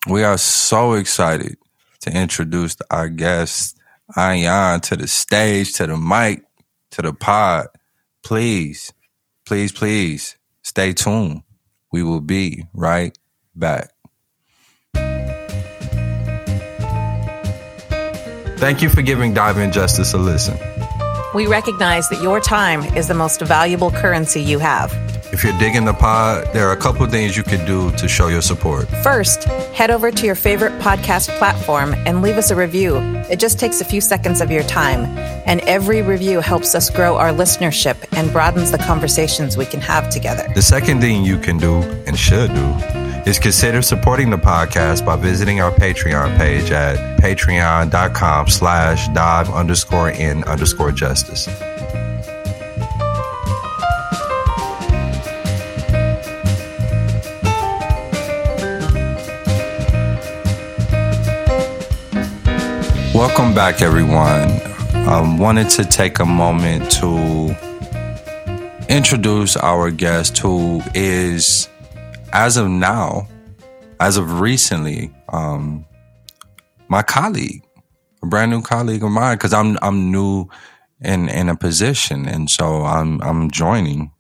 [0.08, 1.58] we are so excited
[2.04, 3.78] to introduce our guest,
[4.16, 6.42] Ayan, to the stage, to the mic,
[6.92, 7.68] to the pod.
[8.24, 8.94] Please,
[9.46, 11.42] please, please stay tuned.
[11.92, 13.14] We will be right
[13.54, 13.90] back.
[18.62, 20.56] Thank you for giving Dive In Justice a listen.
[21.34, 24.94] We recognize that your time is the most valuable currency you have.
[25.34, 28.28] If you're digging the pod, there are a couple things you can do to show
[28.28, 28.88] your support.
[29.02, 32.98] First, head over to your favorite podcast platform and leave us a review.
[33.32, 35.06] It just takes a few seconds of your time,
[35.48, 40.12] and every review helps us grow our listenership and broadens the conversations we can have
[40.12, 40.48] together.
[40.54, 45.16] The second thing you can do and should do is consider supporting the podcast by
[45.16, 51.48] visiting our Patreon page at patreon.com slash dive underscore in underscore justice.
[63.14, 64.50] Welcome back, everyone.
[64.94, 67.56] I um, wanted to take a moment to
[68.90, 71.68] introduce our guest who is
[72.34, 73.28] as of now,
[74.00, 75.86] as of recently, um,
[76.88, 77.64] my colleague,
[78.24, 80.48] a brand new colleague of mine, because I'm I'm new
[81.02, 84.12] in in a position, and so I'm I'm joining,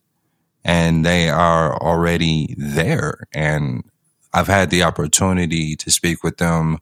[0.63, 3.83] and they are already there, and
[4.33, 6.79] I've had the opportunity to speak with them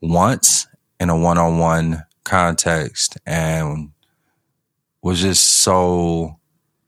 [0.00, 0.66] once
[1.00, 3.90] in a one on one context, and
[5.02, 6.38] was just so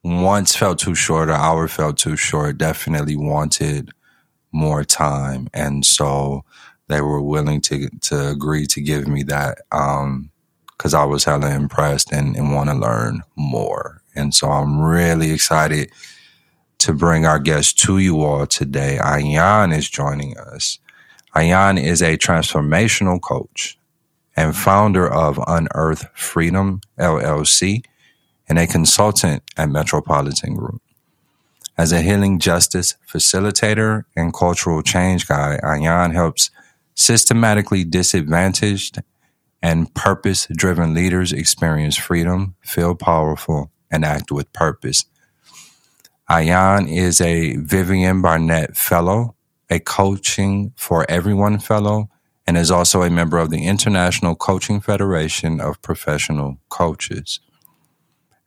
[0.06, 3.90] once felt too short, an hour felt too short, definitely wanted
[4.52, 5.48] more time.
[5.52, 6.44] And so
[6.88, 10.30] they were willing to to agree to give me that um,
[10.68, 14.00] because I was hella impressed and, and want to learn more.
[14.14, 15.90] And so I'm really excited
[16.78, 18.98] to bring our guest to you all today.
[19.02, 20.78] Ayan is joining us.
[21.34, 23.76] Ayan is a transformational coach
[24.36, 27.82] and founder of Unearth Freedom LLC
[28.48, 30.82] and a consultant at Metropolitan Group.
[31.78, 36.50] As a healing justice facilitator and cultural change guide, Ayan helps
[36.94, 39.02] systematically disadvantaged
[39.62, 45.04] and purpose driven leaders experience freedom, feel powerful, and act with purpose.
[46.30, 49.36] Ayan is a Vivian Barnett Fellow,
[49.68, 52.08] a Coaching for Everyone Fellow,
[52.46, 57.40] and is also a member of the International Coaching Federation of Professional Coaches.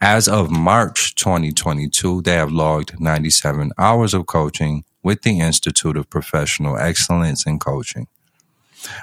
[0.01, 6.09] As of March 2022, they have logged 97 hours of coaching with the Institute of
[6.09, 8.07] Professional Excellence in Coaching.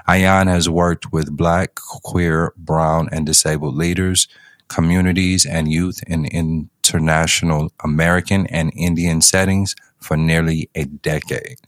[0.08, 4.26] Ayan has worked with Black, queer, brown, and disabled leaders,
[4.68, 11.58] communities, and youth in international American and Indian settings for nearly a decade.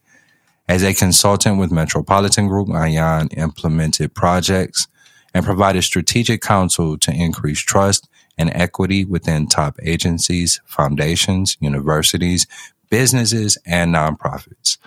[0.70, 4.89] As a consultant with Metropolitan Group, Ayan implemented projects
[5.35, 8.09] and provided strategic counsel to increase trust
[8.39, 12.47] and equity within top agencies, foundations, universities,
[12.89, 14.78] businesses, and nonprofits.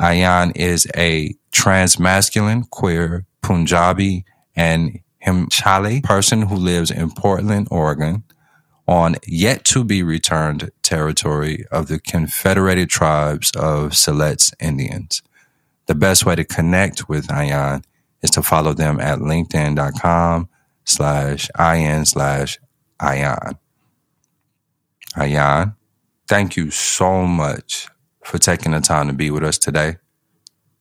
[0.00, 4.24] Ayan is a transmasculine, queer, Punjabi,
[4.56, 8.24] and Himachali person who lives in Portland, Oregon,
[8.86, 15.22] on yet to be returned territory of the Confederated Tribes of Siletz Indians.
[15.86, 17.84] The best way to connect with Ayan
[18.22, 20.48] is to follow them at linkedin.com
[20.84, 22.58] slash in slash
[23.00, 23.58] Ayan.
[25.16, 25.76] Ayan,
[26.28, 27.88] thank you so much
[28.24, 29.96] for taking the time to be with us today.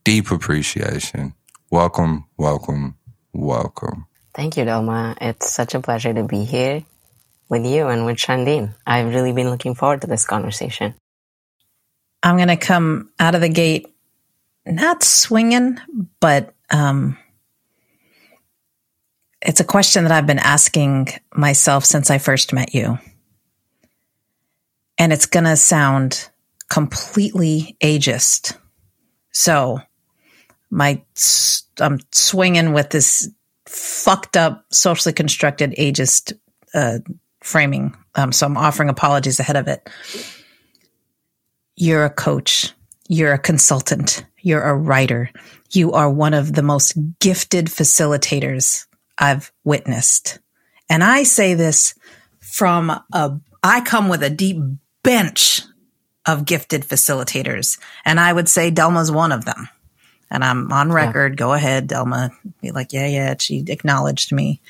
[0.03, 1.33] Deep appreciation.
[1.69, 2.95] Welcome, welcome,
[3.33, 4.07] welcome.
[4.33, 5.17] Thank you, Delma.
[5.21, 6.83] It's such a pleasure to be here
[7.49, 8.75] with you and with Shandine.
[8.85, 10.95] I've really been looking forward to this conversation.
[12.23, 13.87] I'm going to come out of the gate
[14.65, 15.77] not swinging,
[16.19, 17.17] but um,
[19.45, 22.97] it's a question that I've been asking myself since I first met you.
[24.97, 26.29] And it's going to sound
[26.69, 28.57] completely ageist.
[29.31, 29.79] So,
[30.69, 31.01] my
[31.79, 33.29] I'm swinging with this
[33.67, 36.33] fucked up, socially constructed ageist
[36.73, 36.99] uh,
[37.41, 37.95] framing.
[38.15, 39.87] Um, so I'm offering apologies ahead of it.
[41.75, 42.71] You're a coach.
[43.07, 44.25] You're a consultant.
[44.41, 45.29] You're a writer.
[45.71, 48.85] You are one of the most gifted facilitators
[49.17, 50.39] I've witnessed.
[50.89, 51.95] And I say this
[52.39, 54.57] from a, I come with a deep
[55.03, 55.61] bench
[56.25, 57.79] of gifted facilitators.
[58.05, 59.69] And I would say Delma's one of them.
[60.31, 61.33] And I'm on record.
[61.33, 61.37] Yeah.
[61.37, 62.31] Go ahead, Delma.
[62.61, 63.35] Be like, yeah, yeah.
[63.39, 64.61] She acknowledged me.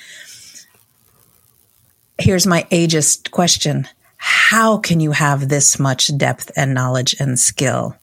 [2.17, 3.87] Here's my ageist question.
[4.17, 7.95] How can you have this much depth and knowledge and skill?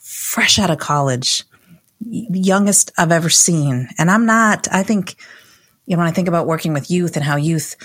[0.00, 1.44] Fresh out of college,
[2.04, 3.88] youngest I've ever seen.
[3.98, 5.16] And I'm not, I think,
[5.86, 7.76] you know, when I think about working with youth and how youth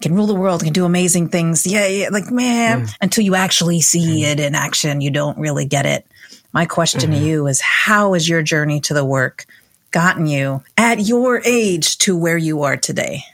[0.00, 1.66] can rule the world, can do amazing things.
[1.66, 2.96] Yeah, yeah like, man, mm.
[3.00, 4.32] until you actually see mm.
[4.32, 6.06] it in action, you don't really get it.
[6.52, 7.20] My question mm-hmm.
[7.20, 9.46] to you is how has your journey to the work
[9.90, 13.24] gotten you at your age to where you are today?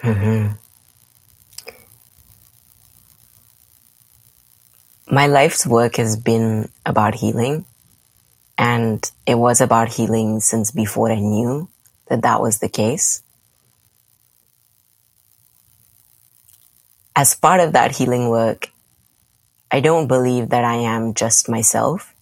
[0.00, 0.52] Mm-hmm.
[5.10, 7.66] My life's work has been about healing.
[8.58, 11.68] And it was about healing since before I knew
[12.06, 13.22] that that was the case.
[17.14, 18.70] As part of that healing work,
[19.70, 22.14] I don't believe that I am just myself.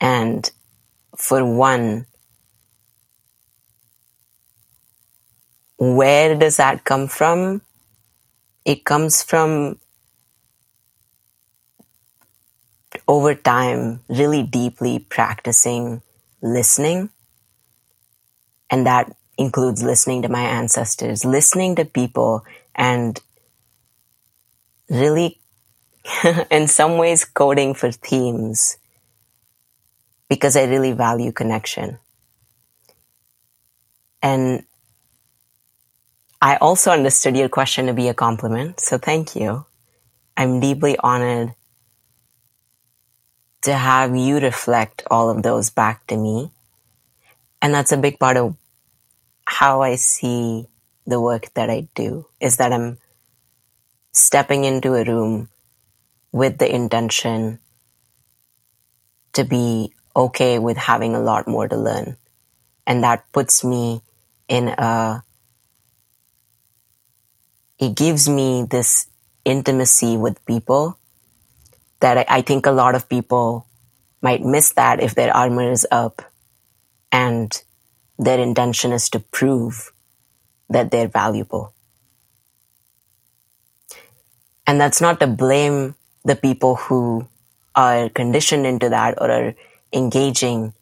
[0.00, 0.50] And
[1.16, 2.06] for one,
[5.78, 7.62] where does that come from?
[8.64, 9.78] It comes from
[13.10, 16.00] over time, really deeply practicing
[16.40, 17.10] listening.
[18.70, 23.20] And that includes listening to my ancestors, listening to people, and
[24.88, 25.40] really,
[26.52, 28.78] in some ways, coding for themes
[30.28, 31.98] because I really value connection.
[34.22, 34.62] And
[36.40, 39.66] I also understood your question to be a compliment, so thank you.
[40.36, 41.56] I'm deeply honored
[43.62, 46.50] to have you reflect all of those back to me.
[47.60, 48.56] And that's a big part of
[49.44, 50.66] how I see
[51.06, 52.98] the work that I do is that I'm
[54.12, 55.48] stepping into a room
[56.32, 57.58] with the intention
[59.32, 62.16] to be okay with having a lot more to learn.
[62.86, 64.02] And that puts me
[64.48, 65.22] in a,
[67.78, 69.06] it gives me this
[69.44, 70.98] intimacy with people
[72.00, 73.66] that I, think a lot of people
[74.22, 76.22] might miss that if their armor is up
[77.12, 77.62] and
[78.18, 79.92] their intention is to prove
[80.68, 81.74] that they're valuable.
[84.66, 85.94] And that's not to blame
[86.24, 87.26] the people who
[87.74, 89.54] are conditioned into that or are
[89.92, 90.74] engaging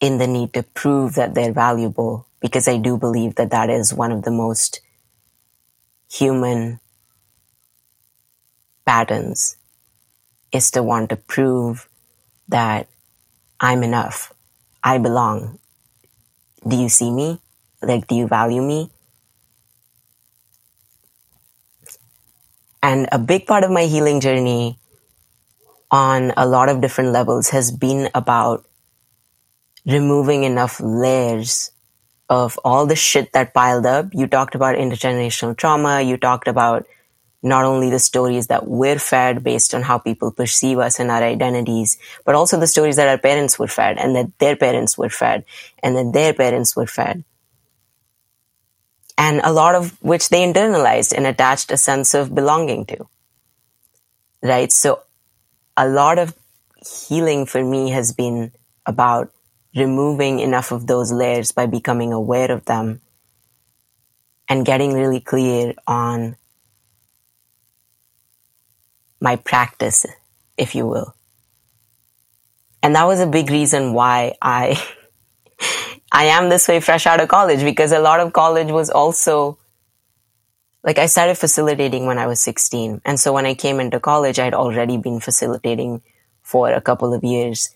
[0.00, 3.94] in the need to prove that they're valuable, because I do believe that that is
[3.94, 4.80] one of the most
[6.10, 6.80] human
[8.84, 9.56] patterns
[10.52, 11.88] is to want to prove
[12.48, 12.88] that
[13.58, 14.32] I'm enough.
[14.82, 15.58] I belong.
[16.66, 17.40] Do you see me?
[17.80, 18.90] Like, do you value me?
[22.82, 24.78] And a big part of my healing journey
[25.90, 28.64] on a lot of different levels has been about
[29.86, 31.70] removing enough layers
[32.28, 34.06] of all the shit that piled up.
[34.12, 36.00] You talked about intergenerational trauma.
[36.00, 36.86] You talked about
[37.42, 41.22] not only the stories that we're fed based on how people perceive us and our
[41.22, 45.08] identities, but also the stories that our parents were fed and that their parents were
[45.08, 45.44] fed
[45.82, 47.24] and that their parents were fed.
[49.18, 53.08] And a lot of which they internalized and attached a sense of belonging to.
[54.42, 54.70] Right?
[54.70, 55.02] So
[55.76, 56.34] a lot of
[56.86, 58.52] healing for me has been
[58.86, 59.32] about
[59.74, 63.00] removing enough of those layers by becoming aware of them
[64.48, 66.36] and getting really clear on
[69.22, 70.04] my practice,
[70.58, 71.14] if you will.
[72.82, 74.82] And that was a big reason why I,
[76.12, 79.58] I am this way fresh out of college because a lot of college was also
[80.82, 83.00] like I started facilitating when I was 16.
[83.04, 86.02] And so when I came into college, I'd already been facilitating
[86.42, 87.70] for a couple of years.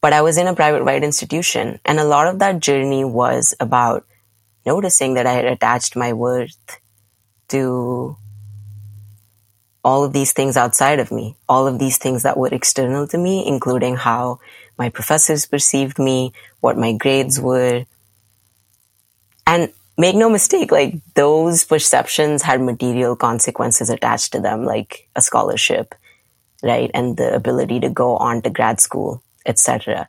[0.00, 3.54] But I was in a private right institution and a lot of that journey was
[3.58, 4.06] about
[4.64, 6.78] noticing that I had attached my worth
[7.48, 8.16] to
[9.84, 13.18] all of these things outside of me, all of these things that were external to
[13.18, 14.40] me, including how
[14.78, 17.84] my professors perceived me, what my grades were.
[19.46, 25.20] And make no mistake, like those perceptions had material consequences attached to them, like a
[25.20, 25.94] scholarship,
[26.62, 26.90] right?
[26.94, 30.08] And the ability to go on to grad school, etc.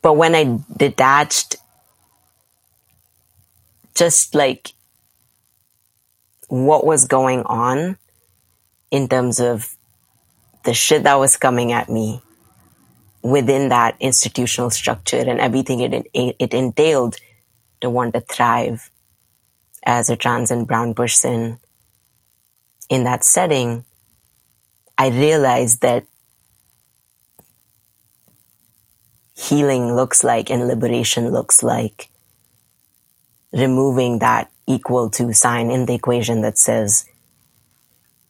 [0.00, 1.56] But when I detached
[3.94, 4.72] just like
[6.50, 7.96] what was going on
[8.90, 9.76] in terms of
[10.64, 12.20] the shit that was coming at me
[13.22, 17.16] within that institutional structure and everything it, it entailed
[17.80, 18.90] to want to thrive
[19.84, 21.58] as a trans and brown person
[22.88, 23.84] in that setting,
[24.98, 26.04] I realized that
[29.36, 32.10] healing looks like and liberation looks like
[33.52, 37.04] removing that equal to sign in the equation that says,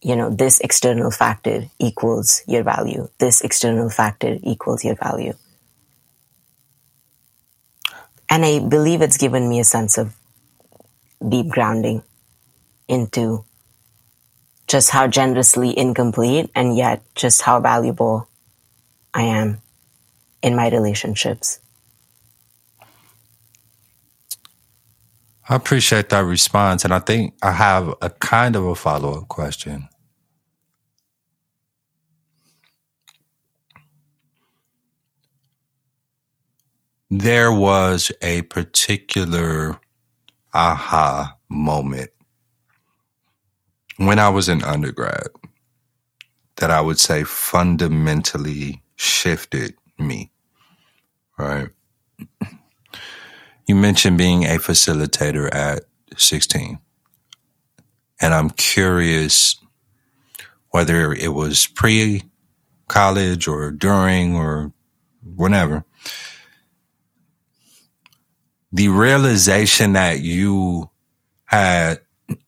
[0.03, 3.09] you know, this external factor equals your value.
[3.19, 5.35] This external factor equals your value.
[8.31, 10.17] And I believe it's given me a sense of
[11.27, 12.03] deep grounding
[12.89, 13.45] into
[14.67, 18.29] just how generously incomplete and yet just how valuable
[19.13, 19.61] I am
[20.43, 21.60] in my relationships.
[25.51, 26.85] I appreciate that response.
[26.85, 29.89] And I think I have a kind of a follow up question.
[37.11, 39.81] There was a particular
[40.55, 42.11] aha moment
[43.99, 45.29] when I was in undergrad
[46.57, 50.31] that I would say fundamentally shifted me,
[51.39, 51.71] right?
[53.71, 55.85] You mentioned being a facilitator at
[56.17, 56.81] 16.
[58.21, 59.55] And I'm curious
[60.71, 62.25] whether it was pre
[62.89, 64.73] college or during or
[65.23, 65.85] whenever.
[68.73, 70.91] The realization that you
[71.45, 72.01] had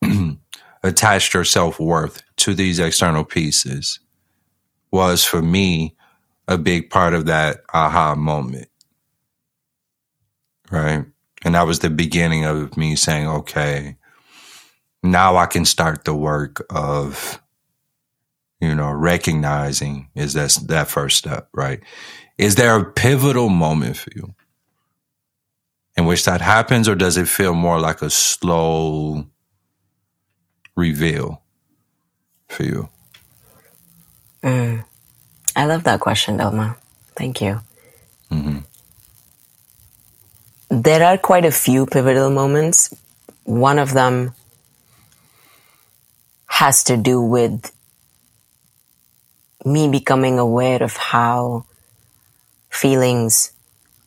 [0.82, 4.00] attached your self worth to these external pieces
[4.90, 5.94] was for me
[6.48, 8.66] a big part of that aha moment.
[10.68, 11.11] Right.
[11.44, 13.96] And that was the beginning of me saying, okay,
[15.02, 17.42] now I can start the work of,
[18.60, 21.80] you know, recognizing is that that first step, right?
[22.38, 24.34] Is there a pivotal moment for you
[25.96, 29.26] in which that happens, or does it feel more like a slow
[30.76, 31.42] reveal
[32.48, 32.88] for you?
[34.42, 34.84] Mm.
[35.54, 36.76] I love that question, Elma.
[37.14, 37.60] Thank you.
[38.30, 38.60] Mm-hmm
[40.72, 42.96] there are quite a few pivotal moments.
[43.44, 44.32] One of them
[46.46, 47.70] has to do with
[49.66, 51.66] me becoming aware of how
[52.70, 53.52] feelings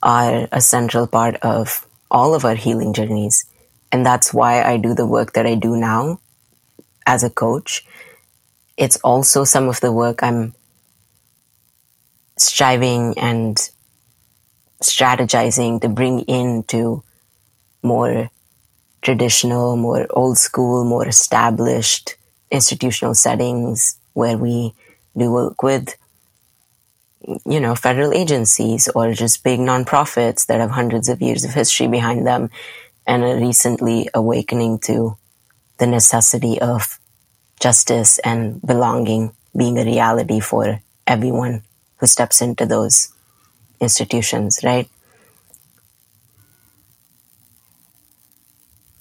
[0.01, 3.45] are a central part of all of our healing journeys.
[3.91, 6.20] And that's why I do the work that I do now
[7.05, 7.86] as a coach.
[8.76, 10.55] It's also some of the work I'm
[12.39, 13.55] striving and
[14.89, 17.03] strategizing to bring into
[17.83, 18.29] more
[19.01, 22.15] traditional, more old school, more established
[22.49, 24.73] institutional settings where we
[25.17, 25.95] do work with,
[27.45, 31.88] you know, federal agencies or just big nonprofits that have hundreds of years of history
[31.88, 32.49] behind them
[33.07, 35.17] and are recently awakening to
[35.77, 36.99] the necessity of
[37.59, 41.63] justice and belonging being a reality for everyone
[41.97, 43.13] who steps into those
[43.80, 44.89] institutions, right?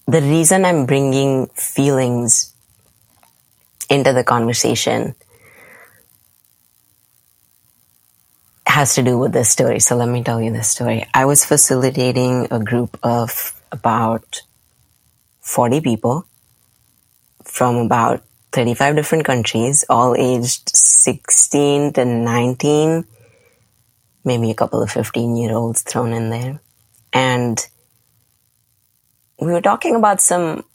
[0.07, 2.53] The reason I'm bringing feelings
[3.89, 5.15] into the conversation
[8.65, 9.79] has to do with this story.
[9.79, 11.05] So let me tell you this story.
[11.13, 14.41] I was facilitating a group of about
[15.41, 16.27] 40 people
[17.43, 23.05] from about 35 different countries, all aged 16 to 19,
[24.25, 26.59] maybe a couple of 15 year olds thrown in there.
[27.13, 27.65] And
[29.39, 30.65] we were talking about some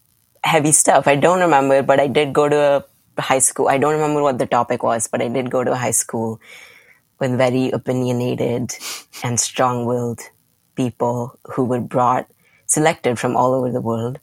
[0.43, 1.07] heavy stuff.
[1.07, 2.87] I don't remember, but I did go to
[3.19, 3.69] a high school.
[3.69, 6.41] I don't remember what the topic was, but I did go to a high school
[7.19, 8.75] with very opinionated
[9.23, 10.21] and strong willed
[10.75, 12.27] people who were brought,
[12.67, 14.21] selected from all over the world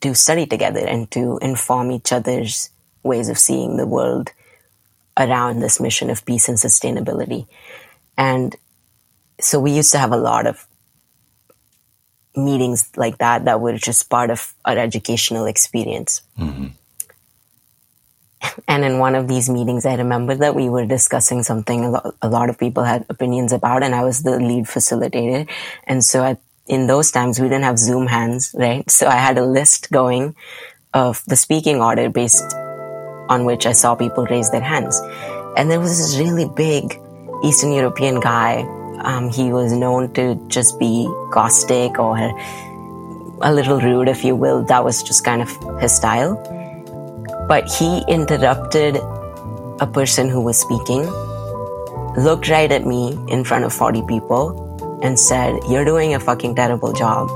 [0.00, 2.70] to study together and to inform each other's
[3.02, 4.32] ways of seeing the world
[5.18, 7.46] around this mission of peace and sustainability.
[8.16, 8.56] And
[9.40, 10.66] so we used to have a lot of
[12.36, 16.22] meetings like that that were just part of our educational experience.
[16.38, 16.66] Mm-hmm.
[18.68, 22.14] And in one of these meetings, I remember that we were discussing something a lot,
[22.22, 25.48] a lot of people had opinions about, and I was the lead facilitator.
[25.84, 26.36] And so I,
[26.66, 28.88] in those times, we didn't have Zoom hands, right?
[28.90, 30.36] So I had a list going
[30.92, 32.44] of the speaking order based
[33.28, 35.00] on which I saw people raise their hands.
[35.56, 37.00] And there was this really big
[37.42, 38.62] Eastern European guy.
[39.04, 42.16] Um, he was known to just be caustic or
[43.42, 44.62] a little rude, if you will.
[44.64, 46.36] That was just kind of his style.
[47.48, 48.96] But he interrupted
[49.80, 51.06] a person who was speaking,
[52.16, 54.62] looked right at me in front of 40 people,
[55.02, 57.28] and said, You're doing a fucking terrible job.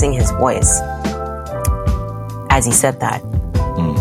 [0.00, 0.80] Raising his voice
[2.50, 3.20] as he said that.
[3.76, 3.96] Mm.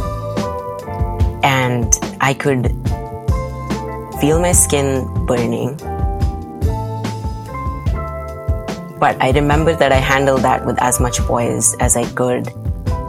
[1.43, 2.67] And I could
[4.21, 5.75] feel my skin burning.
[8.99, 12.47] But I remember that I handled that with as much poise as I could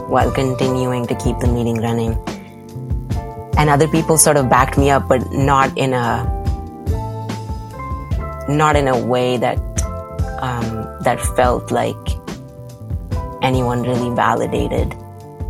[0.09, 2.17] while continuing to keep the meeting running.
[3.57, 6.27] And other people sort of backed me up, but not in a
[8.49, 9.57] not in a way that
[10.41, 12.10] um, that felt like
[13.41, 14.95] anyone really validated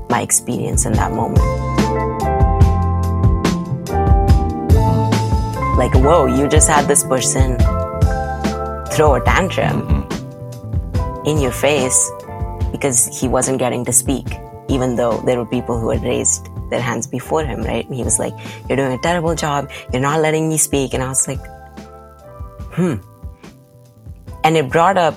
[0.10, 1.40] my experience in that moment.
[5.78, 7.58] Like, whoa, you just had this person
[8.94, 11.26] throw a tantrum mm-hmm.
[11.26, 12.12] in your face
[12.72, 14.28] because he wasn't getting to speak,
[14.70, 17.86] even though there were people who had raised their hands before him, right?
[17.92, 18.34] he was like,
[18.68, 19.72] You're doing a terrible job.
[19.92, 20.94] You're not letting me speak.
[20.94, 21.40] And I was like,
[22.74, 22.96] Hmm.
[24.44, 25.16] And it brought up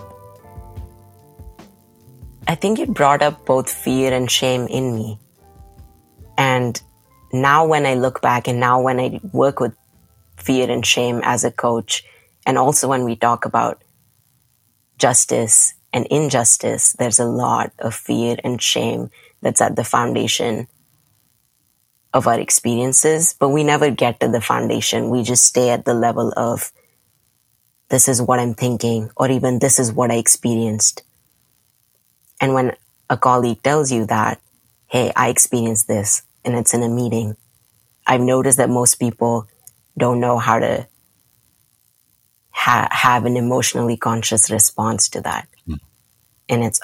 [2.46, 5.18] I think it brought up both fear and shame in me.
[6.36, 6.80] And
[7.32, 9.74] now when I look back and now when I work with
[10.36, 12.04] fear and shame as a coach,
[12.46, 13.82] and also when we talk about
[14.98, 20.68] justice and injustice, there's a lot of fear and shame that's at the foundation
[22.12, 25.08] of our experiences, but we never get to the foundation.
[25.08, 26.72] We just stay at the level of
[27.88, 31.02] this is what I'm thinking, or even this is what I experienced.
[32.40, 32.76] And when
[33.08, 34.40] a colleague tells you that,
[34.86, 37.36] hey, I experienced this and it's in a meeting,
[38.06, 39.48] I've noticed that most people
[39.96, 40.86] don't know how to
[42.50, 45.48] ha- have an emotionally conscious response to that.
[45.68, 45.80] Mm.
[46.48, 46.80] And it's,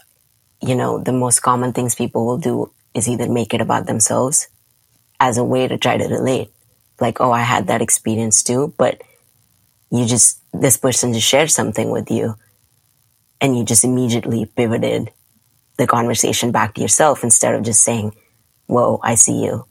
[0.60, 4.48] you know, the most common things people will do is either make it about themselves
[5.18, 6.50] as a way to try to relate.
[7.00, 9.02] Like, oh, I had that experience too, but
[9.90, 12.34] you just, this person just shared something with you
[13.40, 15.10] and you just immediately pivoted
[15.80, 18.14] the conversation back to yourself instead of just saying,
[18.66, 19.64] Whoa, I see you.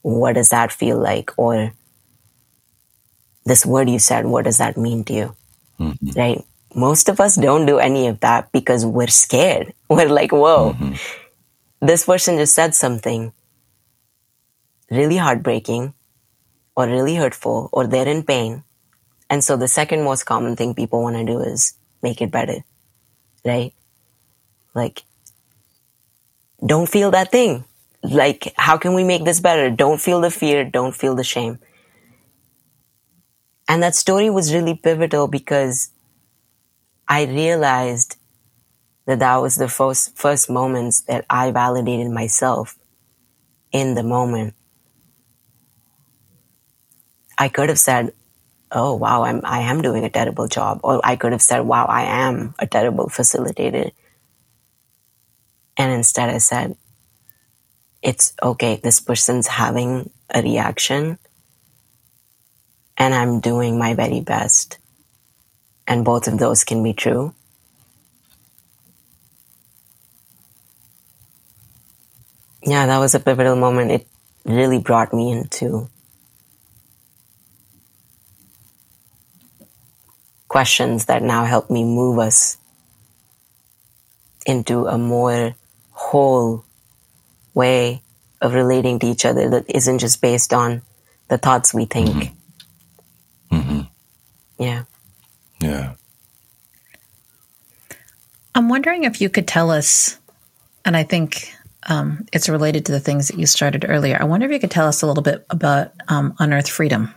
[0.00, 1.30] What does that feel like?
[1.36, 1.72] Or
[3.48, 5.36] this word you said, what does that mean to you?
[5.80, 6.10] Mm-hmm.
[6.18, 6.44] Right?
[6.74, 9.72] Most of us don't do any of that because we're scared.
[9.90, 10.94] We're like, whoa, mm-hmm.
[11.80, 13.32] this person just said something
[14.90, 15.94] really heartbreaking
[16.76, 18.64] or really hurtful or they're in pain.
[19.30, 22.64] And so the second most common thing people want to do is make it better.
[23.44, 23.72] Right?
[24.74, 25.04] Like,
[26.64, 27.64] don't feel that thing.
[28.02, 29.70] Like, how can we make this better?
[29.70, 30.64] Don't feel the fear.
[30.64, 31.58] Don't feel the shame.
[33.68, 35.90] And that story was really pivotal because
[37.06, 38.16] I realized
[39.06, 42.76] that that was the first, first moments that I validated myself
[43.72, 44.54] in the moment.
[47.36, 48.12] I could have said,
[48.70, 50.80] Oh, wow, I'm, I am doing a terrible job.
[50.82, 53.92] Or I could have said, Wow, I am a terrible facilitator.
[55.78, 56.76] And instead I said,
[58.02, 61.18] it's okay, this person's having a reaction
[62.96, 64.78] and I'm doing my very best.
[65.86, 67.32] And both of those can be true.
[72.62, 73.92] Yeah, that was a pivotal moment.
[73.92, 74.06] It
[74.44, 75.88] really brought me into
[80.48, 82.58] questions that now help me move us
[84.44, 85.54] into a more
[86.08, 86.64] whole
[87.52, 88.00] way
[88.40, 90.80] of relating to each other that isn't just based on
[91.28, 92.08] the thoughts we think.
[92.08, 93.56] Mm-hmm.
[93.56, 93.80] Mm-hmm.
[94.58, 94.84] Yeah.
[95.60, 95.94] Yeah.
[98.54, 100.18] I'm wondering if you could tell us,
[100.82, 101.52] and I think
[101.86, 104.16] um, it's related to the things that you started earlier.
[104.18, 107.14] I wonder if you could tell us a little bit about um, Unearth Freedom.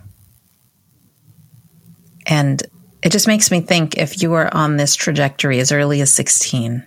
[2.26, 2.62] And
[3.02, 6.86] it just makes me think if you were on this trajectory as early as 16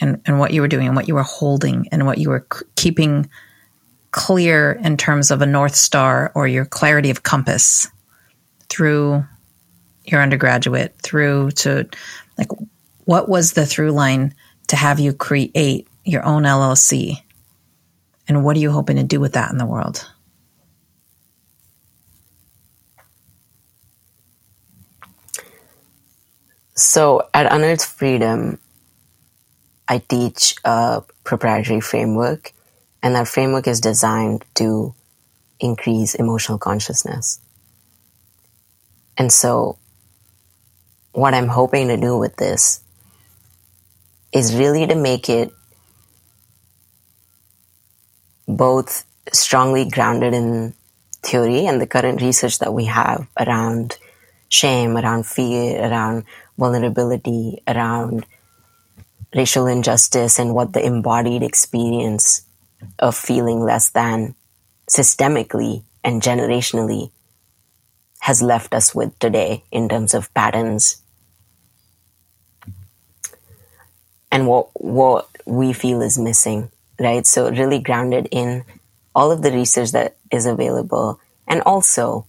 [0.00, 2.46] and, and what you were doing and what you were holding and what you were
[2.52, 3.28] c- keeping
[4.10, 7.88] clear in terms of a North Star or your clarity of compass
[8.68, 9.24] through
[10.04, 11.88] your undergraduate, through to
[12.38, 12.48] like
[13.04, 14.34] what was the through line
[14.68, 17.22] to have you create your own LLC?
[18.28, 20.08] And what are you hoping to do with that in the world?
[26.74, 28.58] So at Unearthed Freedom,
[29.88, 32.52] I teach a proprietary framework,
[33.02, 34.94] and that framework is designed to
[35.60, 37.40] increase emotional consciousness.
[39.16, 39.78] And so,
[41.12, 42.80] what I'm hoping to do with this
[44.32, 45.50] is really to make it
[48.46, 50.74] both strongly grounded in
[51.22, 53.96] theory and the current research that we have around
[54.48, 56.24] shame, around fear, around
[56.58, 58.26] vulnerability, around
[59.34, 62.46] racial injustice, and what the embodied experience
[62.98, 64.34] of feeling less than
[64.88, 67.10] systemically and generationally
[68.20, 71.02] has left us with today in terms of patterns.
[74.30, 77.26] And what what we feel is missing right?
[77.26, 78.64] So really grounded in
[79.14, 82.26] all of the research that is available and also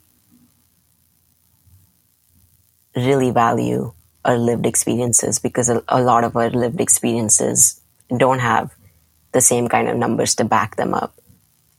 [2.95, 3.93] really value
[4.25, 7.81] our lived experiences because a, a lot of our lived experiences
[8.15, 8.75] don't have
[9.31, 11.19] the same kind of numbers to back them up.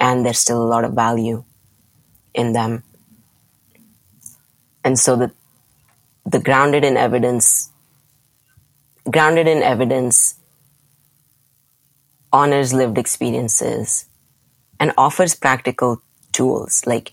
[0.01, 1.45] And there's still a lot of value
[2.35, 2.85] in them.
[4.85, 5.33] And so the
[6.25, 7.71] the grounded in evidence
[9.11, 10.39] grounded in evidence
[12.31, 14.07] honors lived experiences
[14.79, 17.13] and offers practical tools like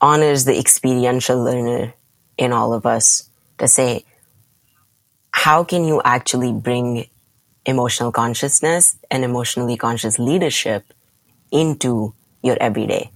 [0.00, 1.94] honors the experiential learner
[2.36, 3.29] in all of us
[3.60, 4.04] to say
[5.32, 7.06] how can you actually bring
[7.64, 10.92] emotional consciousness and emotionally conscious leadership
[11.52, 13.10] into your everyday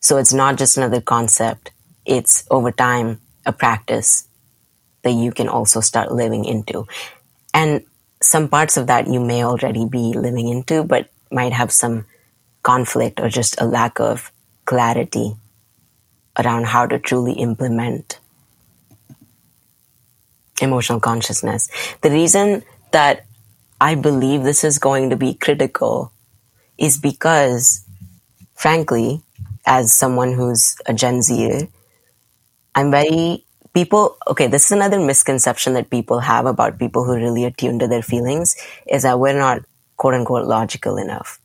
[0.00, 1.72] so it's not just another concept
[2.04, 4.28] it's over time a practice
[5.06, 6.84] that you can also start living into.
[7.54, 7.86] And
[8.20, 12.06] some parts of that you may already be living into, but might have some
[12.64, 14.32] conflict or just a lack of
[14.64, 15.36] clarity
[16.36, 18.18] around how to truly implement
[20.60, 21.68] emotional consciousness.
[22.02, 23.26] The reason that
[23.80, 26.12] I believe this is going to be critical
[26.78, 27.84] is because,
[28.54, 29.22] frankly,
[29.66, 31.68] as someone who's a Gen Zer,
[32.74, 33.46] I'm very
[33.76, 37.86] people okay this is another misconception that people have about people who really attune to
[37.86, 39.60] their feelings is that we're not
[39.98, 41.38] quote unquote logical enough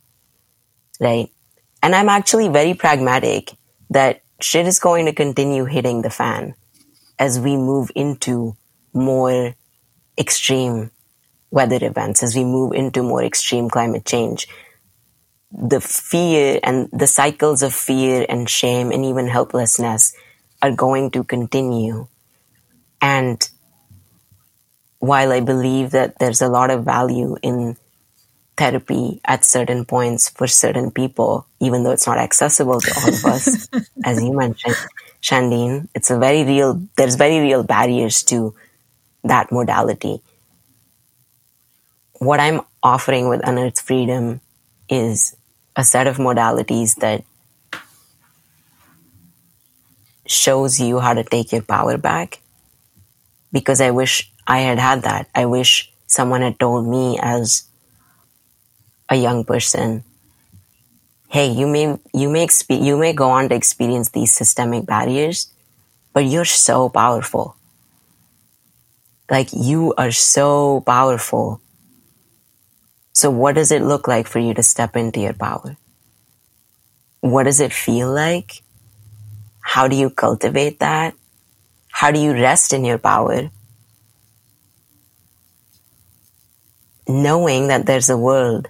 [1.02, 1.30] right
[1.84, 3.52] and i'm actually very pragmatic
[3.90, 6.56] that shit is going to continue hitting the fan
[7.20, 8.56] as we move into
[8.94, 9.56] more
[10.18, 10.92] extreme
[11.50, 14.48] weather events as we move into more extreme climate change
[15.52, 20.16] the fear and the cycles of fear and shame and even helplessness
[20.62, 22.08] are going to continue.
[23.02, 23.48] And
[25.00, 27.76] while I believe that there's a lot of value in
[28.56, 33.26] therapy at certain points for certain people, even though it's not accessible to all of
[33.26, 33.68] us,
[34.06, 34.76] as you mentioned,
[35.22, 38.54] Shandine, it's a very real, there's very real barriers to
[39.24, 40.22] that modality.
[42.20, 44.42] What I'm offering with Unearth Freedom
[44.90, 45.36] is
[45.76, 47.24] a set of modalities that
[50.26, 52.42] shows you how to take your power back.
[53.52, 55.28] Because I wish I had had that.
[55.36, 57.64] I wish someone had told me as
[59.10, 60.04] a young person,
[61.28, 65.52] hey, you may, you may, you may go on to experience these systemic barriers,
[66.14, 67.56] but you're so powerful.
[69.32, 71.60] Like you are so powerful
[73.14, 75.78] So, what does it look like for you to step into your power?
[77.22, 78.62] What does it feel like?
[79.62, 81.16] How do you cultivate that?
[81.92, 83.50] How do you rest in your power?
[87.08, 88.70] Knowing that there's a world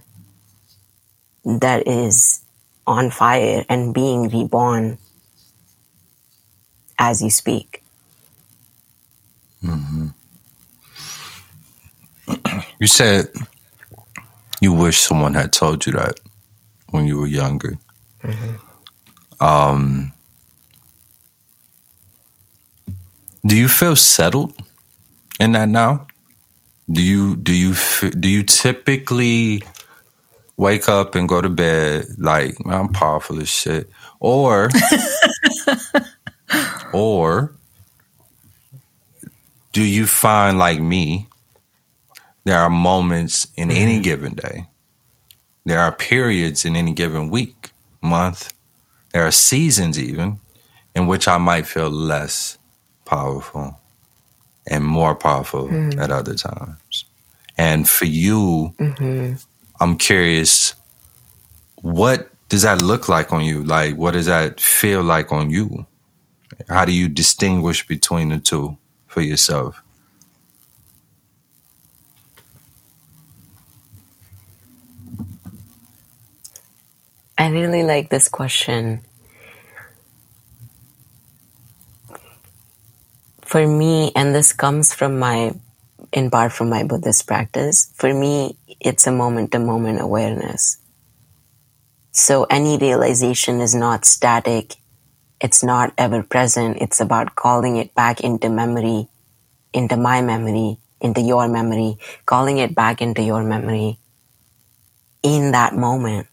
[1.45, 2.43] that is
[2.87, 4.97] on fire and being reborn
[6.99, 7.83] as you speak.
[9.63, 10.07] Mm-hmm.
[12.79, 13.27] You said
[14.61, 16.19] you wish someone had told you that
[16.89, 17.77] when you were younger.
[18.23, 19.43] Mm-hmm.
[19.43, 20.13] Um,
[23.45, 24.53] do you feel settled
[25.39, 26.07] in that now?
[26.91, 27.73] Do you do you
[28.11, 29.63] do you typically
[30.57, 34.69] wake up and go to bed like I'm powerful as shit, or
[36.93, 37.55] or
[39.71, 41.27] do you find like me?
[42.43, 43.77] There are moments in mm-hmm.
[43.77, 44.67] any given day.
[45.65, 47.71] There are periods in any given week,
[48.01, 48.53] month.
[49.13, 50.39] There are seasons even
[50.95, 52.57] in which I might feel less
[53.05, 53.79] powerful
[54.67, 55.97] and more powerful mm.
[55.99, 57.05] at other times.
[57.57, 59.35] And for you, mm-hmm.
[59.79, 60.73] I'm curious,
[61.75, 63.63] what does that look like on you?
[63.63, 65.85] Like, what does that feel like on you?
[66.69, 68.77] How do you distinguish between the two
[69.07, 69.81] for yourself?
[77.37, 79.01] I really like this question.
[83.41, 85.53] For me, and this comes from my,
[86.13, 90.77] in part from my Buddhist practice, for me, it's a moment to moment awareness.
[92.11, 94.75] So any realization is not static.
[95.39, 96.77] It's not ever present.
[96.79, 99.07] It's about calling it back into memory,
[99.73, 103.97] into my memory, into your memory, calling it back into your memory
[105.23, 106.27] in that moment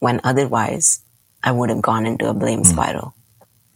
[0.00, 1.02] when otherwise
[1.42, 2.66] I would have gone into a blame mm.
[2.66, 3.14] spiral,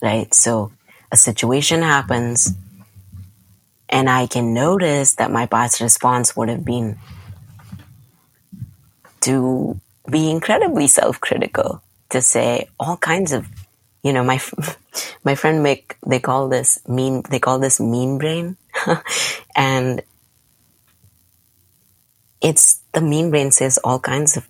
[0.03, 0.33] right?
[0.35, 0.73] So
[1.13, 2.53] a situation happens
[3.89, 6.99] and I can notice that my past response would have been
[9.21, 13.47] to be incredibly self-critical, to say all kinds of,
[14.03, 14.41] you know, my
[15.25, 18.57] my friend Mick, they call this mean, they call this mean brain,
[19.57, 20.03] and
[22.43, 24.47] it's the mean brain says all kinds of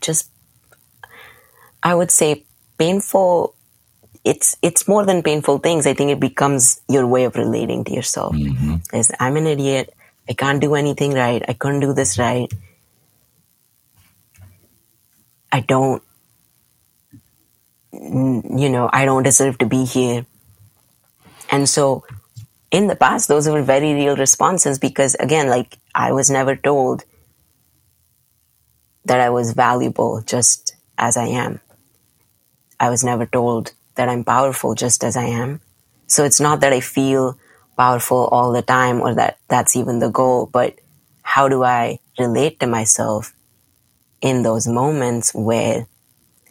[0.00, 0.30] just
[1.82, 2.44] I would say
[2.78, 3.54] painful
[4.24, 5.86] it's it's more than painful things.
[5.86, 8.34] I think it becomes your way of relating to yourself.
[8.34, 8.96] Mm-hmm.
[8.96, 9.92] Is I'm an idiot.
[10.28, 11.44] I can't do anything right.
[11.46, 12.50] I couldn't do this right.
[15.52, 16.02] I don't,
[17.92, 20.26] you know, I don't deserve to be here.
[21.50, 22.04] And so
[22.70, 27.04] in the past, those were very real responses because again, like I was never told
[29.04, 31.60] that I was valuable just as I am.
[32.80, 35.60] I was never told that I'm powerful just as I am.
[36.06, 37.38] So it's not that I feel
[37.76, 40.78] powerful all the time or that that's even the goal, but
[41.22, 43.34] how do I relate to myself
[44.20, 45.86] in those moments where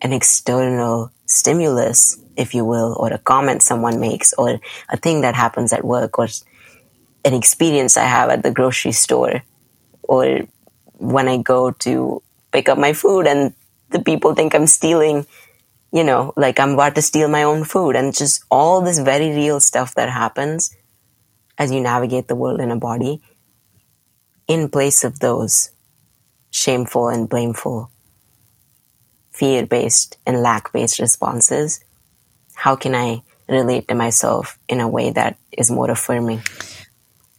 [0.01, 5.35] an external stimulus, if you will, or a comment someone makes, or a thing that
[5.35, 6.27] happens at work, or
[7.23, 9.43] an experience I have at the grocery store,
[10.03, 10.41] or
[10.97, 12.21] when I go to
[12.53, 13.53] pick up my food and
[13.89, 15.25] the people think I'm stealing
[15.93, 19.29] you know, like I'm about to steal my own food and just all this very
[19.29, 20.75] real stuff that happens
[21.59, 23.21] as you navigate the world in a body
[24.47, 25.69] in place of those
[26.49, 27.91] shameful and blameful,
[29.31, 31.79] fear based and lack based responses.
[32.55, 36.41] How can I relate to myself in a way that is more affirming,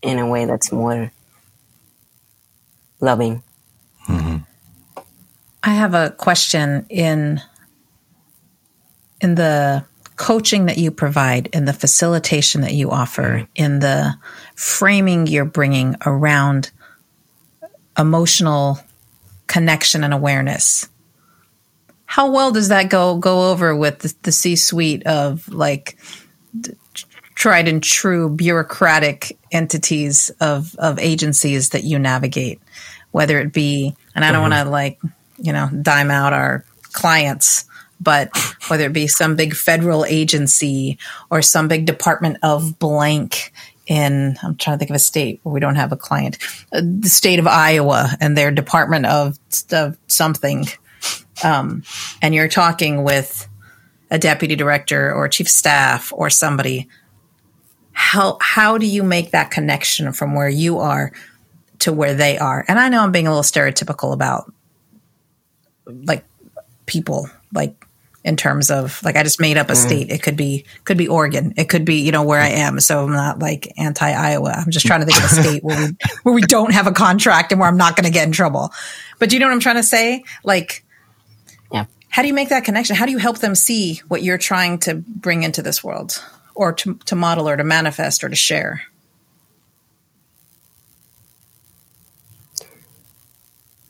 [0.01, 1.11] in a way that's more
[3.01, 3.43] loving?
[4.07, 4.54] Mm-hmm.
[5.67, 7.41] I have a question in
[9.21, 9.85] in the
[10.17, 14.15] coaching that you provide, in the facilitation that you offer, in the
[14.55, 16.71] framing you're bringing around
[17.99, 18.79] emotional
[19.47, 20.89] connection and awareness.
[22.05, 25.97] How well does that go go over with the, the C-suite of like
[27.35, 32.61] tried and true bureaucratic entities of of agencies that you navigate,
[33.13, 34.51] whether it be and I don't mm-hmm.
[34.51, 35.01] want to like
[35.39, 37.65] you know dime out our clients
[38.01, 38.37] but
[38.69, 40.99] whether it be some big federal agency
[41.31, 43.53] or some big department of blank
[43.87, 46.39] in I'm trying to think of a state where we don't have a client,
[46.73, 49.39] uh, the state of Iowa and their department of,
[49.73, 50.67] of something,
[51.43, 51.83] um,
[52.23, 53.47] and you're talking with
[54.11, 56.89] a deputy director or chief staff or somebody.
[57.93, 61.13] How how do you make that connection from where you are
[61.81, 62.65] to where they are.
[62.67, 64.51] And I know I'm being a little stereotypical about
[65.87, 66.25] like
[66.87, 67.85] people, like
[68.25, 69.77] in terms of like I just made up a mm.
[69.77, 70.11] state.
[70.11, 71.53] It could be could be Oregon.
[71.57, 72.81] It could be you know where I am.
[72.81, 74.51] So I'm not like anti Iowa.
[74.51, 76.93] I'm just trying to think of a state where we where we don't have a
[76.93, 78.73] contract and where I'm not going to get in trouble.
[79.19, 80.25] But do you know what I'm trying to say?
[80.43, 80.85] Like,
[81.71, 81.85] yeah.
[82.09, 82.97] How do you make that connection?
[82.97, 86.23] How do you help them see what you're trying to bring into this world,
[86.55, 88.83] or to to model, or to manifest, or to share?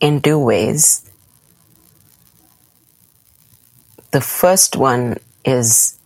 [0.01, 1.09] In two ways
[4.15, 5.99] The first one is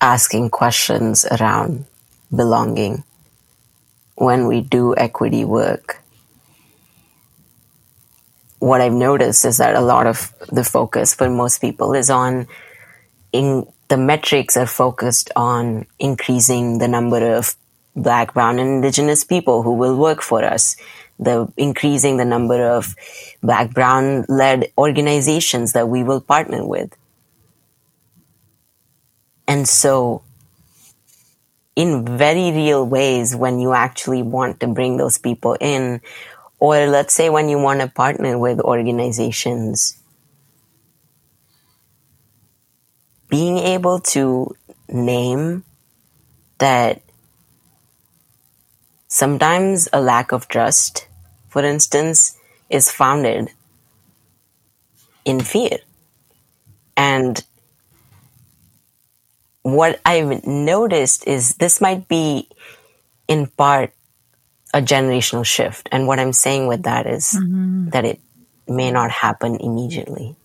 [0.00, 1.86] asking questions around
[2.32, 3.02] belonging.
[4.14, 6.04] When we do equity work,
[8.60, 12.46] what I've noticed is that a lot of the focus for most people is on
[13.32, 17.56] in the metrics are focused on increasing the number of
[17.96, 20.76] black, brown, and indigenous people who will work for us
[21.18, 22.94] the increasing the number of
[23.42, 26.94] black brown led organizations that we will partner with.
[29.48, 30.22] And so
[31.76, 36.00] in very real ways when you actually want to bring those people in
[36.58, 40.00] or let's say when you want to partner with organizations
[43.28, 44.54] being able to
[44.88, 45.64] name
[46.58, 47.02] that
[49.08, 51.06] Sometimes a lack of trust,
[51.48, 52.36] for instance,
[52.68, 53.50] is founded
[55.24, 55.78] in fear.
[56.96, 57.42] And
[59.62, 62.48] what I've noticed is this might be
[63.28, 63.92] in part
[64.72, 65.88] a generational shift.
[65.92, 67.90] And what I'm saying with that is mm-hmm.
[67.90, 68.20] that it
[68.68, 70.36] may not happen immediately.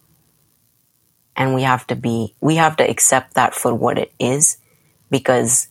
[1.36, 4.58] And we have to be, we have to accept that for what it is
[5.10, 5.68] because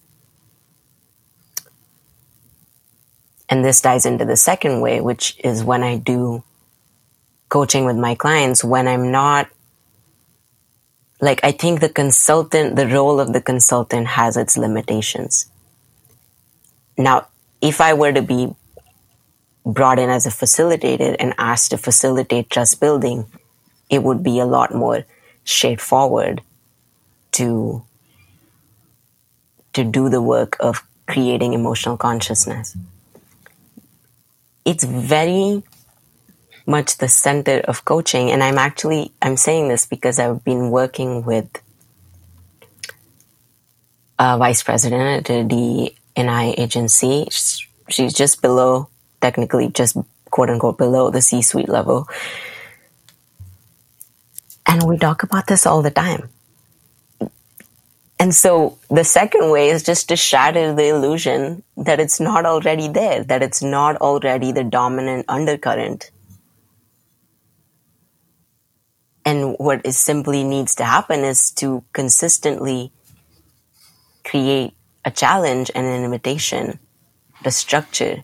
[3.51, 6.45] And this ties into the second way, which is when I do
[7.49, 9.49] coaching with my clients, when I'm not
[11.21, 15.51] like, I think the consultant, the role of the consultant has its limitations.
[16.97, 17.27] Now,
[17.61, 18.55] if I were to be
[19.67, 23.27] brought in as a facilitator and asked to facilitate trust building,
[23.91, 25.05] it would be a lot more
[25.45, 26.41] straightforward
[27.33, 27.85] to
[29.73, 32.77] to do the work of creating emotional consciousness
[34.65, 35.63] it's very
[36.67, 38.31] much the center of coaching.
[38.31, 41.49] And I'm actually, I'm saying this because I've been working with
[44.19, 47.29] a vice president at the NI agency.
[47.89, 48.89] She's just below,
[49.21, 49.97] technically just
[50.31, 52.09] quote unquote below the C suite level.
[54.67, 56.29] And we talk about this all the time.
[58.21, 62.87] And so the second way is just to shatter the illusion that it's not already
[62.87, 66.11] there, that it's not already the dominant undercurrent.
[69.25, 72.93] And what is simply needs to happen is to consistently
[74.23, 76.79] create a challenge and an invitation
[77.43, 78.23] to structure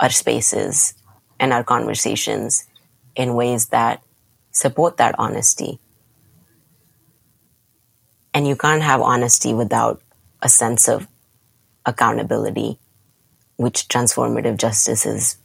[0.00, 0.94] our spaces
[1.38, 2.66] and our conversations
[3.14, 4.02] in ways that
[4.50, 5.78] support that honesty
[8.32, 10.00] and you can't have honesty without
[10.42, 11.08] a sense of
[11.84, 12.78] accountability,
[13.56, 15.36] which transformative justice is,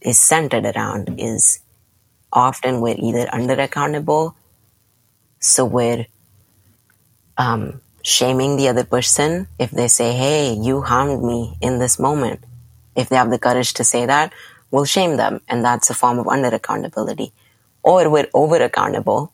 [0.00, 1.60] is centered around, is
[2.32, 4.36] often we're either under accountable,
[5.40, 6.06] so we're
[7.38, 12.40] um, shaming the other person if they say, Hey, you harmed me in this moment.
[12.94, 14.32] If they have the courage to say that,
[14.70, 15.40] we'll shame them.
[15.48, 17.32] And that's a form of under accountability.
[17.82, 19.32] Or we're over accountable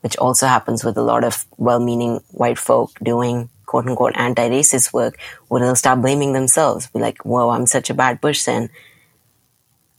[0.00, 5.18] which also happens with a lot of well-meaning white folk doing quote unquote anti-racist work,
[5.48, 6.88] where they'll start blaming themselves.
[6.88, 8.68] Be like, whoa, I'm such a bad person.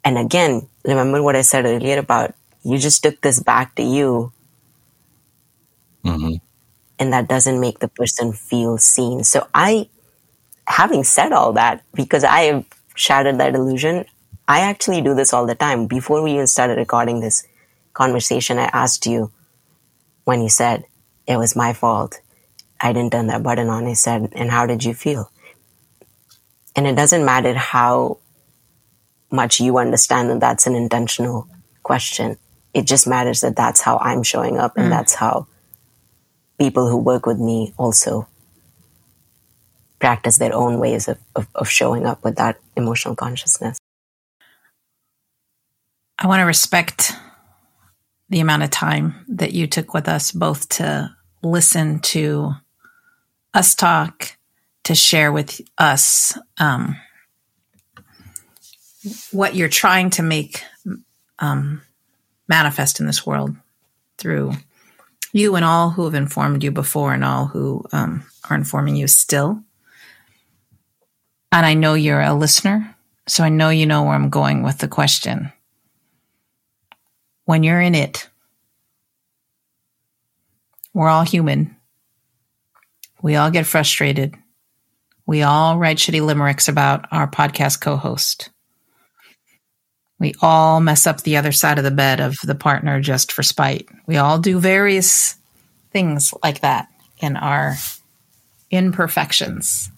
[0.04, 4.32] And again, remember what I said earlier about you just took this back to you.
[6.04, 6.36] Mm-hmm.
[6.99, 9.24] And that doesn't make the person feel seen.
[9.24, 9.88] So I,
[10.68, 14.06] having said all that, because I have shattered that illusion,
[14.47, 15.88] I actually do this all the time.
[15.88, 17.47] Before we even started recording this
[17.93, 19.32] conversation, I asked you,
[20.24, 20.86] when you said
[21.28, 22.19] it was my fault.
[22.80, 23.86] I didn't turn that button on.
[23.86, 25.32] He said, and how did you feel?
[26.76, 28.17] And it doesn't matter how
[29.32, 31.47] much you understand that that's an intentional
[31.84, 32.38] question.
[32.74, 34.89] It just matters that that's how I'm showing up and mm.
[34.89, 35.47] that's how
[36.57, 38.28] people who work with me also
[39.99, 43.78] practice their own ways of, of, of showing up with that emotional consciousness.
[46.17, 47.13] I want to respect
[48.32, 51.14] the amount of time that you took with us both to
[51.44, 52.54] listen to
[53.54, 54.38] us talk,
[54.86, 56.96] to share with us um,
[59.32, 60.64] what you're trying to make
[61.40, 61.82] um,
[62.48, 63.54] manifest in this world
[64.18, 64.54] through
[65.34, 69.08] you and all who have informed you before and all who um, are informing you
[69.08, 69.62] still.
[71.52, 72.96] And I know you're a listener,
[73.28, 75.52] so I know you know where I'm going with the question.
[77.46, 78.30] When you're in it,
[80.94, 81.76] we're all human.
[83.22, 84.36] We all get frustrated.
[85.26, 88.50] We all write shitty limericks about our podcast co host.
[90.20, 93.42] We all mess up the other side of the bed of the partner just for
[93.42, 93.89] spite.
[94.06, 95.36] We all do various
[95.92, 96.89] things like that
[97.20, 97.76] in our
[98.70, 99.89] imperfections.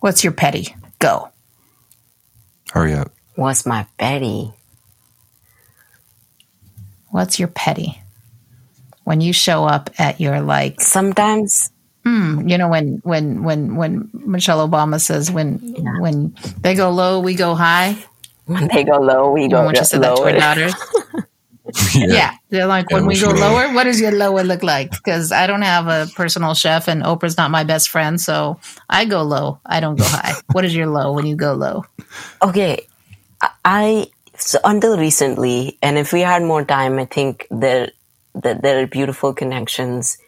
[0.00, 0.76] What's your petty?
[0.98, 1.30] Go.
[2.70, 3.12] Hurry up.
[3.34, 4.52] What's my petty?
[7.10, 8.00] What's your petty?
[9.04, 11.70] When you show up at your like Sometimes
[12.04, 15.98] Hmm, you know when when when when Michelle Obama says when Yeah.
[15.98, 17.96] when they go low, we go high.
[18.46, 20.74] when they go low, we You go know, when she said that to her daughters.
[21.96, 22.30] Yeah.
[22.48, 24.92] they're like Yeah, when we go she- lower, what does your lower look like?
[24.92, 29.04] Because I don't have a personal chef, and Oprah's not my best friend, so I
[29.04, 29.58] go low.
[29.66, 30.34] I don't go high.
[30.52, 31.84] what is your low when you go low?
[32.40, 32.86] Okay,
[33.42, 34.06] I- I
[34.38, 37.90] so until recently, and if we had more time, I think there
[38.34, 40.18] that there are beautiful connections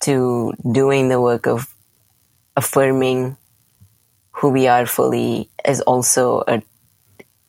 [0.00, 1.72] to doing the work of
[2.56, 3.36] affirming
[4.32, 6.62] who we are fully is also a